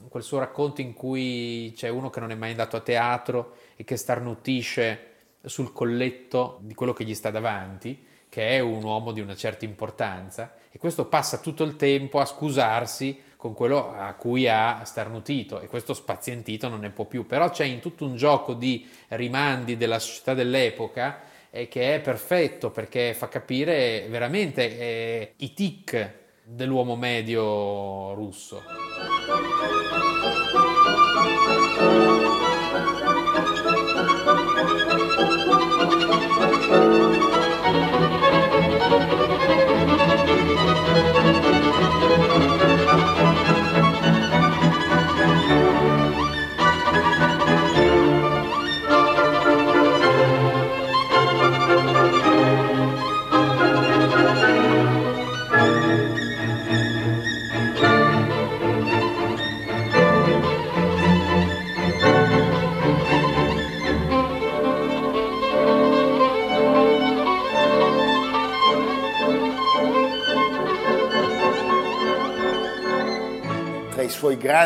quel 0.08 0.22
suo 0.22 0.38
racconto 0.38 0.80
in 0.80 0.94
cui 0.94 1.72
c'è 1.76 1.88
uno 1.88 2.08
che 2.08 2.20
non 2.20 2.30
è 2.30 2.34
mai 2.34 2.50
andato 2.50 2.76
a 2.76 2.80
teatro 2.80 3.56
e 3.76 3.84
che 3.84 3.96
starnutisce 3.96 5.12
sul 5.44 5.72
colletto 5.72 6.58
di 6.62 6.74
quello 6.74 6.92
che 6.92 7.04
gli 7.04 7.14
sta 7.14 7.30
davanti, 7.30 8.05
che 8.36 8.50
è 8.50 8.58
un 8.58 8.82
uomo 8.82 9.12
di 9.12 9.22
una 9.22 9.34
certa 9.34 9.64
importanza, 9.64 10.56
e 10.70 10.76
questo 10.76 11.06
passa 11.06 11.38
tutto 11.38 11.64
il 11.64 11.74
tempo 11.76 12.20
a 12.20 12.26
scusarsi 12.26 13.18
con 13.34 13.54
quello 13.54 13.94
a 13.96 14.12
cui 14.12 14.46
ha 14.46 14.84
starnutito 14.84 15.58
e 15.60 15.68
questo 15.68 15.94
spazientito 15.94 16.68
non 16.68 16.80
ne 16.80 16.90
può 16.90 17.06
più. 17.06 17.24
Però 17.24 17.48
c'è 17.48 17.64
in 17.64 17.80
tutto 17.80 18.04
un 18.04 18.14
gioco 18.16 18.52
di 18.52 18.86
rimandi 19.08 19.78
della 19.78 19.98
società 19.98 20.34
dell'epoca 20.34 21.22
eh, 21.48 21.66
che 21.68 21.94
è 21.94 22.00
perfetto 22.00 22.70
perché 22.70 23.14
fa 23.14 23.28
capire 23.28 24.06
veramente 24.10 24.78
eh, 24.78 25.32
i 25.36 25.54
tic 25.54 26.12
dell'uomo 26.42 26.94
medio 26.94 28.12
russo. 28.12 28.62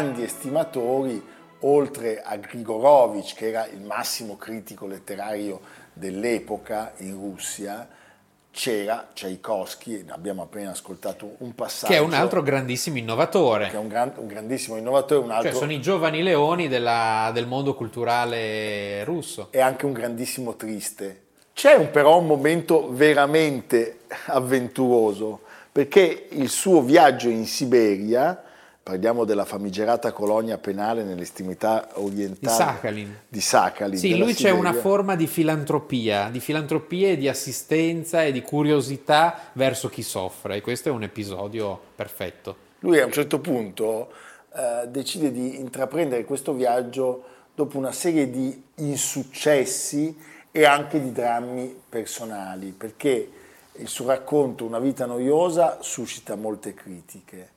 Grandi 0.00 0.22
estimatori, 0.22 1.22
oltre 1.60 2.22
a 2.22 2.36
Grigorovich, 2.36 3.34
che 3.34 3.48
era 3.48 3.66
il 3.66 3.82
massimo 3.82 4.36
critico 4.38 4.86
letterario 4.86 5.60
dell'epoca 5.92 6.92
in 6.98 7.12
Russia, 7.12 7.86
c'era 8.50 9.08
Tchaikovsky, 9.12 10.06
abbiamo 10.08 10.42
appena 10.42 10.70
ascoltato 10.70 11.34
un 11.38 11.54
passaggio. 11.54 11.92
Che 11.92 11.98
è 11.98 12.02
un 12.02 12.14
altro 12.14 12.42
grandissimo 12.42 12.96
innovatore. 12.96 13.68
che 13.68 13.74
è 13.76 13.78
un, 13.78 13.88
gran- 13.88 14.12
un 14.16 14.26
grandissimo 14.26 14.76
innovatore, 14.78 15.22
un 15.22 15.30
altro 15.32 15.50
Cioè 15.50 15.58
sono 15.58 15.72
i 15.72 15.80
giovani 15.82 16.22
leoni 16.22 16.66
della- 16.66 17.30
del 17.34 17.46
mondo 17.46 17.74
culturale 17.74 19.04
russo. 19.04 19.48
è 19.50 19.60
anche 19.60 19.84
un 19.84 19.92
grandissimo 19.92 20.56
triste. 20.56 21.24
C'è 21.52 21.74
un, 21.74 21.90
però 21.90 22.18
un 22.18 22.26
momento 22.26 22.88
veramente 22.90 24.00
avventuroso, 24.26 25.42
perché 25.70 26.28
il 26.30 26.48
suo 26.48 26.80
viaggio 26.80 27.28
in 27.28 27.44
Siberia, 27.44 28.44
parliamo 28.82 29.24
della 29.24 29.44
famigerata 29.44 30.10
colonia 30.12 30.58
penale 30.58 31.02
nell'estremità 31.04 31.88
orientale 31.94 32.38
Di 32.40 32.48
Sakhalin. 32.48 33.16
di 33.28 33.40
Sakhalin, 33.40 33.98
Sì, 33.98 34.16
lui 34.16 34.34
c'è 34.34 34.50
una 34.50 34.68
Siberia. 34.70 34.80
forma 34.80 35.16
di 35.16 35.26
filantropia, 35.26 36.28
di 36.30 36.40
filantropia 36.40 37.08
e 37.10 37.16
di 37.16 37.28
assistenza 37.28 38.24
e 38.24 38.32
di 38.32 38.42
curiosità 38.42 39.50
verso 39.52 39.88
chi 39.88 40.02
soffre 40.02 40.56
e 40.56 40.60
questo 40.60 40.88
è 40.88 40.92
un 40.92 41.02
episodio 41.02 41.78
perfetto. 41.94 42.56
Lui 42.80 42.98
a 42.98 43.04
un 43.04 43.12
certo 43.12 43.38
punto 43.40 44.10
eh, 44.54 44.88
decide 44.88 45.30
di 45.30 45.58
intraprendere 45.58 46.24
questo 46.24 46.52
viaggio 46.54 47.24
dopo 47.54 47.76
una 47.76 47.92
serie 47.92 48.30
di 48.30 48.62
insuccessi 48.76 50.16
e 50.50 50.64
anche 50.64 51.00
di 51.00 51.12
drammi 51.12 51.80
personali, 51.88 52.74
perché 52.76 53.30
il 53.74 53.86
suo 53.88 54.06
racconto 54.06 54.64
Una 54.64 54.78
vita 54.80 55.06
noiosa 55.06 55.78
suscita 55.80 56.34
molte 56.34 56.74
critiche 56.74 57.50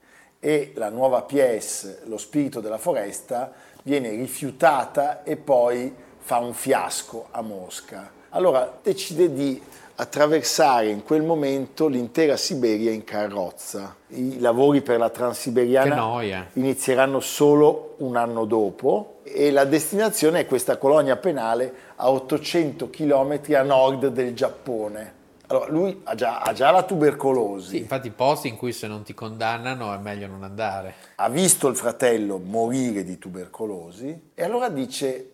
e 0.46 0.74
la 0.76 0.90
nuova 0.90 1.22
pièce 1.22 2.02
Lo 2.08 2.18
spirito 2.18 2.60
della 2.60 2.78
foresta 2.78 3.54
viene 3.84 4.10
rifiutata 4.10 5.24
e 5.24 5.38
poi 5.38 5.96
fa 6.18 6.40
un 6.40 6.54
fiasco 6.54 7.28
a 7.32 7.42
Mosca. 7.42 8.12
Allora 8.32 8.80
decide 8.84 9.32
di 9.32 9.62
attraversare 9.96 10.90
in 10.90 11.04
quel 11.04 11.22
momento 11.22 11.88
l'intera 11.88 12.36
Siberia 12.36 12.92
in 12.92 13.06
carrozza. 13.06 13.96
I 14.08 14.42
lavori 14.42 14.82
per 14.82 15.00
la 15.00 15.10
Transiberiana 15.10 16.46
inizieranno 16.54 17.22
solo 17.22 17.96
un 18.00 18.18
anno 18.18 18.44
dopo 18.44 19.20
e 19.24 19.50
la 19.50 19.64
destinazione 19.64 20.42
è 20.42 20.46
questa 20.46 20.76
colonia 20.76 21.16
penale 21.16 21.74
a 21.96 22.12
800 22.12 22.90
km 22.90 23.40
a 23.54 23.62
nord 23.62 24.08
del 24.08 24.34
Giappone. 24.34 25.22
Allora, 25.48 25.70
lui 25.70 26.02
ha 26.06 26.16
già, 26.16 26.40
ha 26.40 26.54
già 26.54 26.72
la 26.72 26.84
tubercolosi, 26.84 27.70
Sì, 27.70 27.78
infatti 27.78 28.10
posti 28.12 28.48
in 28.48 28.58
cui 28.58 28.72
se 28.72 28.88
non 28.88 29.04
ti 29.04 29.14
condannano 29.14 29.94
è 29.94 29.98
meglio 29.98 30.28
non 30.28 30.44
andare. 30.44 30.94
ha 31.16 31.30
visto 31.30 31.68
il 31.68 31.76
fratello 31.76 32.38
morire 32.40 33.04
di 33.04 33.18
tubercolosi 33.18 34.30
e 34.34 34.44
allora 34.44 34.70
dice 34.70 35.30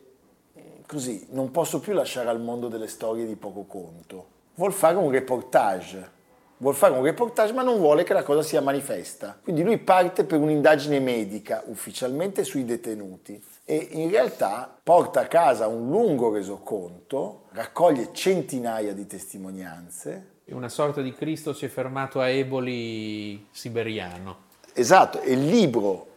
così, 0.87 1.27
non 1.31 1.51
posso 1.51 1.79
più 1.79 1.93
lasciare 1.93 2.29
al 2.29 2.41
mondo 2.41 2.67
delle 2.67 2.87
storie 2.87 3.25
di 3.27 3.35
poco 3.35 3.65
conto. 3.65 4.25
Vuol 4.55 4.73
fare 4.73 4.95
un 4.97 5.11
reportage, 5.11 6.09
vuol 6.57 6.73
fare 6.73 6.93
un 6.93 7.03
reportage 7.03 7.53
ma 7.53 7.61
non 7.61 7.77
vuole 7.77 8.03
che 8.03 8.13
la 8.13 8.23
cosa 8.23 8.41
sia 8.41 8.59
manifesta. 8.59 9.37
Quindi 9.41 9.61
lui 9.63 9.77
parte 9.77 10.23
per 10.23 10.39
un'indagine 10.39 10.99
medica 10.99 11.63
ufficialmente 11.67 12.43
sui 12.43 12.65
detenuti 12.65 13.41
e 13.69 13.89
in 13.91 14.09
realtà 14.09 14.79
porta 14.81 15.19
a 15.19 15.27
casa 15.27 15.67
un 15.67 15.91
lungo 15.91 16.33
resoconto, 16.33 17.43
raccoglie 17.51 18.09
centinaia 18.13 18.93
di 18.93 19.05
testimonianze 19.05 20.37
Una 20.45 20.69
sorta 20.69 21.03
di 21.03 21.13
Cristo 21.13 21.53
si 21.53 21.65
è 21.65 21.67
fermato 21.67 22.19
a 22.19 22.29
Eboli 22.29 23.45
siberiano. 23.51 24.47
Esatto, 24.73 25.21
e 25.21 25.33
il 25.33 25.45
libro, 25.45 26.07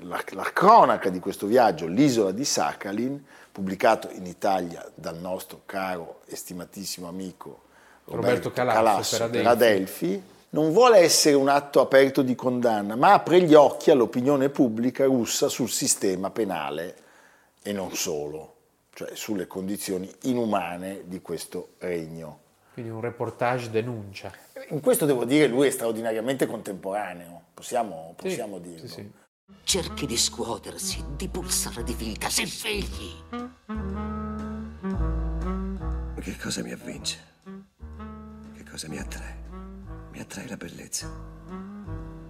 la, 0.00 0.20
la 0.30 0.50
cronaca 0.52 1.08
di 1.08 1.20
questo 1.20 1.46
viaggio, 1.46 1.86
L'isola 1.86 2.32
di 2.32 2.44
Sakhalin, 2.44 3.24
pubblicato 3.52 4.10
in 4.10 4.26
Italia 4.26 4.84
dal 4.92 5.16
nostro 5.16 5.60
caro 5.64 6.22
e 6.26 6.34
stimatissimo 6.34 7.06
amico 7.06 7.62
Roberto 8.06 8.48
Roberto, 8.48 8.50
Calasso 8.50 8.74
Calasso, 8.74 9.16
per 9.18 9.30
per, 9.30 9.46
Adelphi. 9.46 10.22
Non 10.56 10.72
vuole 10.72 11.00
essere 11.00 11.34
un 11.34 11.50
atto 11.50 11.82
aperto 11.82 12.22
di 12.22 12.34
condanna, 12.34 12.96
ma 12.96 13.12
apre 13.12 13.42
gli 13.42 13.52
occhi 13.52 13.90
all'opinione 13.90 14.48
pubblica 14.48 15.04
russa 15.04 15.50
sul 15.50 15.68
sistema 15.68 16.30
penale 16.30 16.96
e 17.62 17.74
non 17.74 17.94
solo, 17.94 18.54
cioè 18.94 19.10
sulle 19.14 19.46
condizioni 19.46 20.10
inumane 20.22 21.02
di 21.04 21.20
questo 21.20 21.72
regno. 21.76 22.38
Quindi 22.72 22.90
un 22.90 23.02
reportage 23.02 23.68
denuncia. 23.68 24.32
In 24.70 24.80
questo 24.80 25.04
devo 25.04 25.26
dire 25.26 25.46
lui 25.46 25.66
è 25.66 25.70
straordinariamente 25.70 26.46
contemporaneo, 26.46 27.42
possiamo, 27.52 28.14
Sì, 28.16 28.22
possiamo 28.22 28.58
dirlo. 28.58 28.86
sì, 28.88 28.94
sì. 28.94 29.10
Cerchi 29.62 30.06
di 30.06 30.16
scuotersi, 30.16 31.04
di 31.16 31.28
pulsare 31.28 31.82
di 31.82 31.92
vita, 31.92 32.30
sei 32.30 32.46
figli. 32.46 33.12
Che 36.18 36.36
cosa 36.42 36.62
mi 36.62 36.72
avvince? 36.72 37.18
Che 38.56 38.64
cosa 38.70 38.88
mi 38.88 38.96
attrae? 38.96 39.45
Mi 40.16 40.22
attrae 40.22 40.48
la 40.48 40.56
bellezza. 40.56 41.06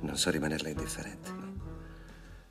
Non 0.00 0.16
so 0.16 0.30
rimanerla 0.30 0.70
indifferente. 0.70 1.30
no. 1.30 1.54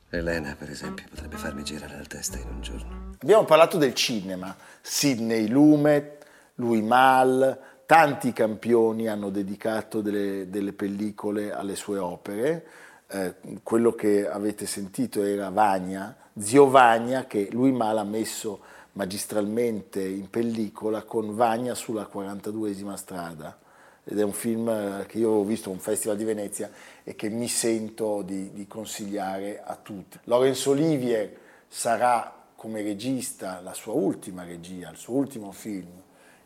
Elena, 0.09 0.55
per 0.57 0.69
esempio, 0.69 1.03
potrebbe 1.09 1.35
farmi 1.35 1.61
girare 1.61 1.97
la 1.97 2.05
testa 2.05 2.37
in 2.37 2.47
un 2.47 2.61
giorno. 2.61 3.15
Abbiamo 3.19 3.43
parlato 3.43 3.77
del 3.77 3.93
cinema, 3.93 4.55
Sidney 4.81 5.49
Lumet, 5.49 6.25
Louis 6.55 6.81
Malle, 6.81 7.59
tanti 7.85 8.31
campioni 8.31 9.09
hanno 9.09 9.29
dedicato 9.29 9.99
delle, 9.99 10.49
delle 10.49 10.71
pellicole 10.71 11.51
alle 11.51 11.75
sue 11.75 11.97
opere. 11.97 12.65
Eh, 13.07 13.35
quello 13.61 13.91
che 13.91 14.29
avete 14.29 14.65
sentito 14.65 15.21
era 15.21 15.49
Vagna, 15.49 16.15
Zio 16.39 16.69
Vagna, 16.69 17.25
che 17.25 17.49
Louis 17.51 17.75
Malle 17.75 17.99
ha 17.99 18.05
messo 18.05 18.61
magistralmente 18.93 20.01
in 20.01 20.29
pellicola 20.29 21.03
con 21.03 21.35
Vagna 21.35 21.75
sulla 21.75 22.09
42esima 22.09 22.93
strada. 22.93 23.63
Ed 24.07 24.19
è 24.19 24.23
un 24.23 24.33
film 24.33 24.69
eh, 24.69 25.05
che 25.07 25.17
io 25.17 25.31
ho 25.31 25.43
visto 25.43 25.69
a 25.69 25.73
un 25.73 25.79
festival 25.79 26.15
di 26.15 26.23
Venezia 26.23 26.69
e 27.03 27.15
che 27.15 27.27
mi 27.29 27.47
sento 27.47 28.21
di, 28.21 28.51
di 28.53 28.67
consigliare 28.67 29.63
a 29.65 29.75
tutti. 29.75 30.19
Laurence 30.25 30.69
Olivier 30.69 31.37
sarà 31.67 32.31
come 32.55 32.83
regista 32.83 33.59
la 33.61 33.73
sua 33.73 33.93
ultima 33.93 34.43
regia, 34.43 34.91
il 34.91 34.97
suo 34.97 35.15
ultimo 35.15 35.51
film, 35.51 35.89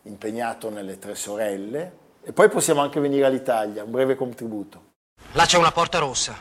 impegnato 0.04 0.69
nelle 0.69 0.98
Tre 1.00 1.15
Sorelle. 1.15 1.98
E 2.24 2.32
poi 2.32 2.48
possiamo 2.50 2.80
anche 2.80 3.02
venire 3.02 3.26
all'Italia, 3.26 3.84
un 3.84 3.91
breve 3.91 4.15
contributo. 4.15 4.88
Là 5.34 5.45
c'è 5.45 5.58
una 5.58 5.72
porta 5.72 6.00
rossa. 6.00 6.36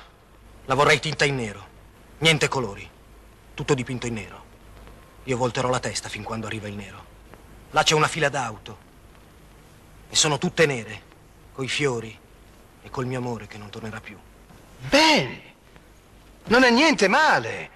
La 0.66 0.74
vorrei 0.74 1.00
tinta 1.00 1.24
in 1.24 1.34
nero. 1.34 1.66
Niente 2.18 2.46
colori. 2.46 2.88
Tutto 3.54 3.74
dipinto 3.74 4.06
in 4.06 4.14
nero. 4.14 4.44
Io 5.24 5.36
volterò 5.36 5.68
la 5.68 5.80
testa 5.80 6.08
fin 6.08 6.22
quando 6.22 6.46
arriva 6.46 6.68
il 6.68 6.74
nero. 6.74 7.04
Là 7.70 7.82
c'è 7.82 7.94
una 7.94 8.06
fila 8.06 8.28
d'auto. 8.28 8.86
E 10.08 10.16
sono 10.16 10.38
tutte 10.38 10.64
nere, 10.64 11.02
coi 11.58 11.66
fiori 11.66 12.16
e 12.82 12.88
col 12.88 13.06
mio 13.06 13.18
amore 13.18 13.48
che 13.48 13.58
non 13.58 13.68
tornerà 13.68 13.98
più. 13.98 14.16
Bene, 14.88 15.40
non 16.44 16.62
è 16.62 16.70
niente 16.70 17.08
male. 17.08 17.70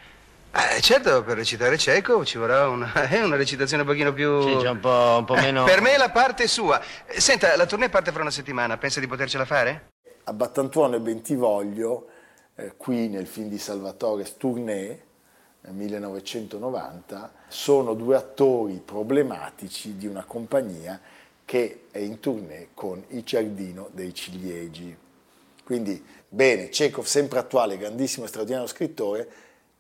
Eh, 0.53 0.81
certo, 0.81 1.25
per 1.25 1.37
recitare 1.37 1.77
cieco 1.77 2.25
ci 2.25 2.38
vorrà 2.38 2.68
una, 2.68 2.92
eh, 3.11 3.25
una 3.25 3.35
recitazione 3.35 3.83
un 3.83 3.88
pochino 3.88 4.12
più... 4.12 4.40
Sì, 4.42 4.59
già 4.59 4.71
un 4.71 4.79
po', 4.79 5.16
un 5.18 5.25
po' 5.25 5.35
Eh, 5.35 5.40
meno... 5.40 5.64
per 5.64 5.81
me 5.81 5.97
la 5.97 6.11
parte 6.11 6.45
è 6.45 6.47
sua. 6.47 6.81
Eh, 7.07 7.21
Senta, 7.21 7.57
la 7.57 7.66
tournée 7.66 7.88
parte 7.88 8.12
fra 8.12 8.21
una 8.21 8.31
settimana, 8.31 8.77
pensa 8.77 9.01
di 9.01 9.09
potercela 9.09 9.45
fare? 9.45 9.90
A 10.23 10.33
Battantuono 10.33 10.95
e 10.95 11.01
Bentivoglio, 11.01 12.07
eh, 12.55 12.75
qui 12.77 13.09
nel 13.09 13.27
film 13.27 13.49
di 13.49 13.59
Salvatore 13.59 14.25
Stournè, 14.25 15.01
nel 15.62 15.75
1990, 15.75 17.33
sono 17.49 17.95
due 17.95 18.14
attori 18.14 18.81
problematici 18.85 19.97
di 19.97 20.07
una 20.07 20.23
compagnia 20.23 21.01
che 21.45 21.85
è 21.91 21.99
in 21.99 22.21
tournée 22.21 22.69
con 22.75 23.03
il 23.09 23.23
Giardino 23.23 23.91
dei 23.93 24.15
Ciliegi. 24.15 24.97
Quindi, 25.65 26.05
bene, 26.29 26.69
Chekhov, 26.69 27.05
sempre 27.05 27.39
attuale, 27.39 27.79
grandissimo 27.79 28.25
e 28.25 28.29
straordinario 28.29 28.67
scrittore, 28.67 29.29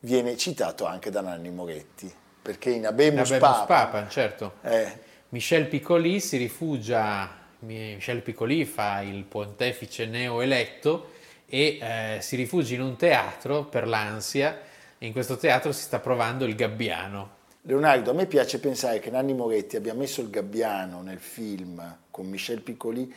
viene 0.00 0.36
citato 0.36 0.84
anche 0.84 1.10
da 1.10 1.20
Nanni 1.20 1.50
Moretti, 1.50 2.12
perché 2.40 2.70
in 2.70 2.86
Abemus, 2.86 3.30
Abemus 3.30 3.38
Papa, 3.40 3.64
Papa, 3.66 4.08
certo. 4.08 4.54
eh, 4.62 5.10
Michel 5.30 5.66
Piccoli 5.66 6.20
si 6.20 6.36
rifugia, 6.36 7.30
Michel 7.60 8.22
Piccoli 8.22 8.64
fa 8.64 9.00
il 9.00 9.24
pontefice 9.24 10.06
neoeletto 10.06 11.10
e 11.46 11.78
eh, 11.80 12.18
si 12.20 12.36
rifugia 12.36 12.74
in 12.74 12.82
un 12.82 12.96
teatro 12.96 13.64
per 13.64 13.86
l'ansia 13.86 14.60
e 14.98 15.06
in 15.06 15.12
questo 15.12 15.36
teatro 15.36 15.72
si 15.72 15.82
sta 15.82 15.98
provando 15.98 16.44
il 16.44 16.54
gabbiano. 16.54 17.40
Leonardo, 17.64 18.10
a 18.10 18.14
me 18.14 18.26
piace 18.26 18.58
pensare 18.58 18.98
che 18.98 19.08
Nanni 19.08 19.34
Moretti 19.34 19.76
abbia 19.76 19.94
messo 19.94 20.20
il 20.20 20.30
gabbiano 20.30 21.00
nel 21.00 21.20
film 21.20 21.98
con 22.10 22.26
Michel 22.26 22.60
Piccoli 22.60 23.12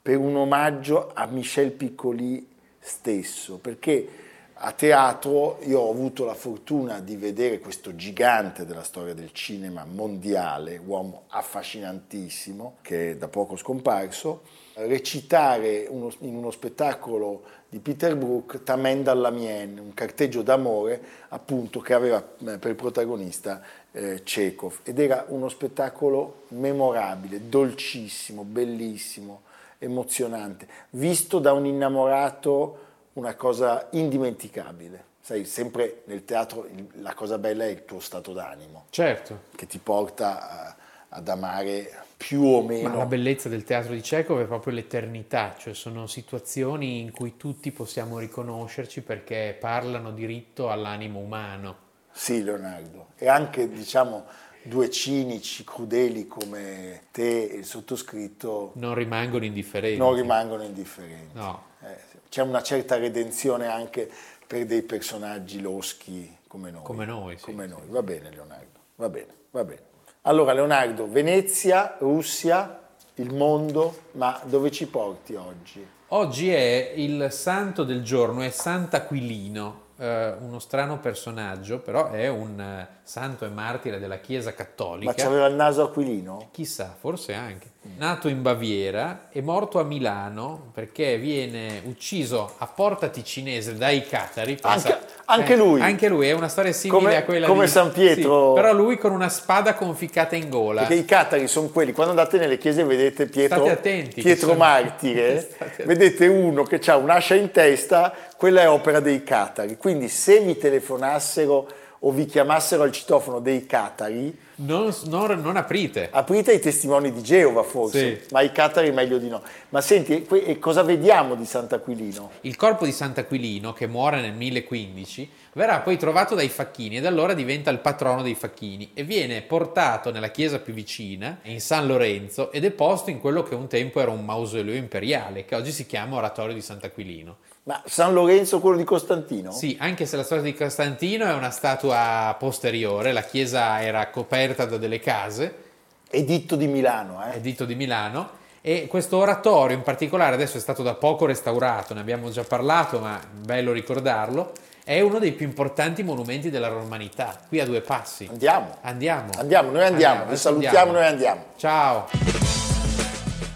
per 0.00 0.18
un 0.18 0.36
omaggio 0.36 1.10
a 1.12 1.26
Michel 1.26 1.72
Piccoli 1.72 2.48
stesso, 2.78 3.58
perché 3.58 4.08
a 4.54 4.70
teatro 4.70 5.58
io 5.64 5.80
ho 5.80 5.90
avuto 5.90 6.24
la 6.24 6.34
fortuna 6.34 7.00
di 7.00 7.16
vedere 7.16 7.58
questo 7.58 7.96
gigante 7.96 8.64
della 8.64 8.84
storia 8.84 9.14
del 9.14 9.32
cinema 9.32 9.84
mondiale, 9.84 10.80
uomo 10.84 11.24
affascinantissimo, 11.26 12.76
che 12.82 13.10
è 13.10 13.16
da 13.16 13.26
poco 13.26 13.56
scomparso, 13.56 14.42
recitare 14.86 15.86
uno- 15.88 16.12
in 16.20 16.36
uno 16.36 16.50
spettacolo 16.50 17.42
di 17.68 17.78
Peter 17.80 18.16
Brook 18.16 18.62
Tamen 18.62 19.02
dalla 19.02 19.30
Mienne, 19.30 19.80
un 19.80 19.92
carteggio 19.92 20.42
d'amore 20.42 21.00
appunto 21.28 21.80
che 21.80 21.94
aveva 21.94 22.24
eh, 22.46 22.58
per 22.58 22.74
protagonista 22.74 23.60
eh, 23.92 24.22
Chekhov. 24.22 24.80
Ed 24.84 24.98
era 24.98 25.24
uno 25.28 25.48
spettacolo 25.48 26.44
memorabile, 26.48 27.48
dolcissimo, 27.48 28.42
bellissimo, 28.44 29.42
emozionante, 29.78 30.66
visto 30.90 31.38
da 31.38 31.52
un 31.52 31.66
innamorato 31.66 32.86
una 33.14 33.34
cosa 33.34 33.88
indimenticabile. 33.90 35.04
Sai, 35.20 35.44
sempre 35.44 36.02
nel 36.04 36.24
teatro 36.24 36.66
la 37.00 37.12
cosa 37.14 37.36
bella 37.36 37.64
è 37.64 37.68
il 37.68 37.84
tuo 37.84 38.00
stato 38.00 38.32
d'animo, 38.32 38.86
Certo, 38.90 39.40
che 39.54 39.66
ti 39.66 39.78
porta 39.78 40.50
a- 40.68 40.76
ad 41.10 41.28
amare 41.28 42.04
più 42.16 42.42
o 42.42 42.60
ma 42.62 42.68
meno 42.68 42.96
la 42.96 43.06
bellezza 43.06 43.48
del 43.48 43.64
teatro 43.64 43.92
di 43.94 44.00
Chekhov 44.00 44.42
è 44.42 44.46
proprio 44.46 44.74
l'eternità, 44.74 45.54
cioè 45.58 45.72
sono 45.72 46.06
situazioni 46.06 47.00
in 47.00 47.12
cui 47.12 47.36
tutti 47.36 47.70
possiamo 47.70 48.18
riconoscerci 48.18 49.02
perché 49.02 49.56
parlano 49.58 50.10
diritto 50.12 50.70
all'animo 50.70 51.20
umano. 51.20 51.86
Sì, 52.10 52.42
Leonardo. 52.42 53.08
E 53.16 53.28
anche, 53.28 53.68
diciamo, 53.70 54.24
due 54.62 54.90
cinici, 54.90 55.62
crudeli 55.62 56.26
come 56.26 57.02
te 57.12 57.44
e 57.44 57.56
il 57.58 57.64
sottoscritto 57.64 58.72
Non 58.74 58.94
rimangono 58.94 59.44
indifferenti. 59.44 59.98
non 59.98 60.14
rimangono 60.14 60.64
indifferenti. 60.64 61.36
No. 61.36 61.62
Eh, 61.82 61.96
c'è 62.28 62.42
una 62.42 62.62
certa 62.62 62.96
redenzione 62.96 63.68
anche 63.68 64.10
per 64.46 64.66
dei 64.66 64.82
personaggi 64.82 65.60
loschi 65.60 66.36
come 66.48 66.70
noi. 66.72 66.82
Come 66.82 67.04
noi, 67.04 67.38
sì, 67.38 67.44
Come 67.44 67.66
noi. 67.66 67.82
Va 67.86 68.02
bene, 68.02 68.30
Leonardo. 68.30 68.78
Va 68.96 69.08
bene, 69.08 69.34
va 69.52 69.64
bene. 69.64 69.82
Allora, 70.28 70.52
Leonardo, 70.52 71.10
Venezia, 71.10 71.96
Russia, 72.00 72.80
il 73.14 73.32
mondo, 73.32 74.08
ma 74.12 74.38
dove 74.44 74.70
ci 74.70 74.86
porti 74.86 75.34
oggi? 75.34 75.82
Oggi 76.08 76.52
è 76.52 76.92
il 76.96 77.28
santo 77.30 77.82
del 77.82 78.02
giorno, 78.02 78.42
è 78.42 78.50
Sant'Aquilino, 78.50 79.80
eh, 79.98 80.34
uno 80.40 80.58
strano 80.58 80.98
personaggio, 80.98 81.78
però 81.80 82.10
è 82.10 82.28
un 82.28 82.60
eh, 82.60 82.86
santo 83.02 83.44
e 83.44 83.48
martire 83.48 83.98
della 83.98 84.18
Chiesa 84.18 84.50
Ma 84.50 84.54
Cattolica. 84.56 85.12
c'aveva 85.14 85.46
il 85.46 85.54
naso 85.54 85.82
aquilino? 85.84 86.48
Chissà, 86.52 86.94
forse 86.98 87.34
anche. 87.34 87.76
Nato 87.96 88.28
in 88.28 88.42
Baviera 88.42 89.28
e 89.30 89.40
morto 89.40 89.78
a 89.80 89.82
Milano 89.82 90.70
perché 90.74 91.16
viene 91.16 91.80
ucciso 91.84 92.54
a 92.58 92.66
Porta 92.66 93.08
Ticinese 93.08 93.76
dai 93.76 94.06
catari. 94.06 94.56
pensa- 94.60 94.88
Anche- 94.92 95.06
anche 95.30 95.56
lui? 95.56 95.80
Anche 95.80 96.08
lui, 96.08 96.28
è 96.28 96.32
una 96.32 96.48
storia 96.48 96.72
simile 96.72 96.98
Come- 97.00 97.16
a 97.16 97.22
quella 97.24 97.46
come 97.46 97.64
di 97.64 97.70
San 97.70 97.90
Pietro. 97.92 98.54
Sì, 98.54 98.60
però 98.60 98.74
lui 98.74 98.98
con 98.98 99.12
una 99.12 99.28
spada 99.30 99.74
conficcata 99.74 100.36
in 100.36 100.50
gola. 100.50 100.80
Perché 100.82 100.94
i 100.96 101.04
catari 101.06 101.46
sono 101.48 101.68
quelli, 101.68 101.92
quando 101.92 102.12
andate 102.12 102.36
nelle 102.38 102.58
chiese 102.58 102.84
vedete 102.84 103.26
Pietro, 103.26 103.64
attenti, 103.66 104.20
Pietro 104.20 104.48
sono- 104.48 104.58
Martire, 104.58 105.48
vedete 105.86 106.26
uno 106.26 106.64
che 106.64 106.80
ha 106.90 106.96
un'ascia 106.96 107.34
in 107.36 107.50
testa, 107.52 108.12
quella 108.36 108.60
è 108.62 108.68
opera 108.68 109.00
dei 109.00 109.22
catari. 109.24 109.76
Quindi 109.78 109.87
se 110.08 110.40
mi 110.40 110.56
telefonassero 110.58 111.68
o 112.02 112.12
vi 112.12 112.26
chiamassero 112.26 112.84
al 112.84 112.92
citofono 112.92 113.40
dei 113.40 113.66
catari, 113.66 114.36
Non, 114.56 114.94
non- 115.06 115.40
non 115.40 115.56
aprite. 115.56 116.08
aprite 116.12 116.52
ai 116.52 116.60
testimoni 116.60 117.12
di 117.12 117.22
Geova 117.22 117.64
forse, 117.64 118.20
Sì. 118.22 118.32
ma 118.32 118.40
i 118.42 118.52
catari 118.52 118.92
meglio 118.92 119.18
di 119.18 119.28
no. 119.28 119.42
Ma 119.70 119.80
senti, 119.80 120.24
e 120.24 120.58
cosa 120.60 120.82
vediamo 120.84 121.34
di 121.34 121.44
Sant'Aquilino? 121.44 122.30
Il 122.42 122.54
corpo 122.54 122.84
di 122.84 122.92
Sant'Aquilino, 122.92 123.72
che 123.72 123.88
muore 123.88 124.20
nel 124.20 124.32
1015, 124.34 125.28
verrà 125.52 125.80
poi 125.80 125.96
trovato 125.96 126.34
dai 126.34 126.48
facchini 126.48 126.96
ed 126.96 127.06
allora 127.06 127.34
diventa 127.34 127.70
il 127.70 127.78
patrono 127.78 128.22
dei 128.22 128.34
facchini 128.34 128.90
e 128.94 129.02
viene 129.02 129.42
portato 129.42 130.10
nella 130.10 130.30
chiesa 130.30 130.58
più 130.58 130.72
vicina, 130.72 131.38
in 131.42 131.60
San 131.60 131.86
Lorenzo, 131.86 132.52
ed 132.52 132.64
è 132.64 132.70
posto 132.70 133.10
in 133.10 133.20
quello 133.20 133.42
che 133.42 133.54
un 133.54 133.66
tempo 133.66 134.00
era 134.00 134.10
un 134.10 134.24
mausoleo 134.24 134.74
imperiale, 134.74 135.44
che 135.44 135.54
oggi 135.54 135.72
si 135.72 135.86
chiama 135.86 136.16
Oratorio 136.16 136.54
di 136.54 136.62
Sant'Aquilino. 136.62 137.36
Ma 137.64 137.82
San 137.86 138.14
Lorenzo, 138.14 138.60
quello 138.60 138.76
di 138.76 138.84
Costantino? 138.84 139.52
Sì, 139.52 139.76
anche 139.78 140.06
se 140.06 140.16
la 140.16 140.22
storia 140.22 140.44
di 140.44 140.54
Costantino 140.54 141.26
è 141.26 141.34
una 141.34 141.50
statua 141.50 142.34
posteriore, 142.38 143.12
la 143.12 143.22
chiesa 143.22 143.82
era 143.82 144.08
coperta 144.08 144.64
da 144.64 144.78
delle 144.78 145.00
case, 145.00 145.66
Editto 146.10 146.56
di 146.56 146.66
Milano, 146.66 147.22
eh? 147.22 147.36
editto 147.36 147.66
di 147.66 147.74
Milano, 147.74 148.30
e 148.62 148.86
questo 148.86 149.18
oratorio 149.18 149.76
in 149.76 149.82
particolare 149.82 150.34
adesso 150.34 150.56
è 150.56 150.60
stato 150.60 150.82
da 150.82 150.94
poco 150.94 151.26
restaurato, 151.26 151.92
ne 151.92 152.00
abbiamo 152.00 152.30
già 152.30 152.44
parlato, 152.44 152.98
ma 152.98 153.20
bello 153.30 153.72
ricordarlo, 153.72 154.52
è 154.88 155.02
uno 155.02 155.18
dei 155.18 155.32
più 155.32 155.44
importanti 155.44 156.02
monumenti 156.02 156.48
della 156.48 156.68
romanità, 156.68 157.38
qui 157.46 157.60
a 157.60 157.66
due 157.66 157.82
passi. 157.82 158.26
Andiamo. 158.30 158.78
Andiamo. 158.80 159.28
Andiamo, 159.36 159.70
noi 159.70 159.84
andiamo, 159.84 160.24
vi 160.24 160.34
salutiamo, 160.34 160.78
andiamo. 160.78 160.98
noi 160.98 161.06
andiamo. 161.06 161.42
Ciao, 161.56 162.08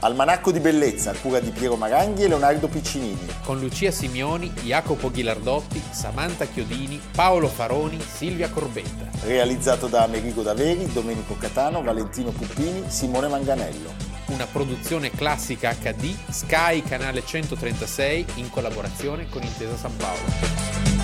Almanacco 0.01 0.53
di 0.53 0.61
bellezza 0.61 1.13
a 1.13 1.15
cura 1.15 1.41
di 1.41 1.49
Piero 1.49 1.77
Maranghi 1.77 2.25
e 2.25 2.29
Leonardo 2.29 2.69
Piccinini. 2.69 3.27
con 3.45 3.59
Lucia 3.59 3.91
Simioni, 3.91 4.51
Jacopo 4.63 5.11
Ghilardotti, 5.11 5.83
Samantha 5.91 6.45
Chiodini, 6.45 7.01
Paolo 7.17 7.49
Faroni, 7.49 7.99
Silvia 7.99 8.51
Corbetta. 8.51 9.09
Realizzato 9.25 9.87
da 9.87 10.03
Amerigo 10.03 10.43
Daveri, 10.43 10.93
Domenico 10.93 11.35
Catano, 11.39 11.83
Valentino 11.83 12.31
Puppini, 12.31 12.85
Simone 12.89 13.29
Manganello. 13.29 14.11
una 14.27 14.47
produzione 14.47 15.11
classica 15.11 15.75
HD, 15.75 16.15
Sky 16.31 16.83
canale 16.83 17.25
136 17.25 18.27
in 18.35 18.51
collaborazione 18.51 19.29
con 19.31 19.43
Intesa 19.43 19.77
San 19.77 19.97
Paolo. 19.97 21.02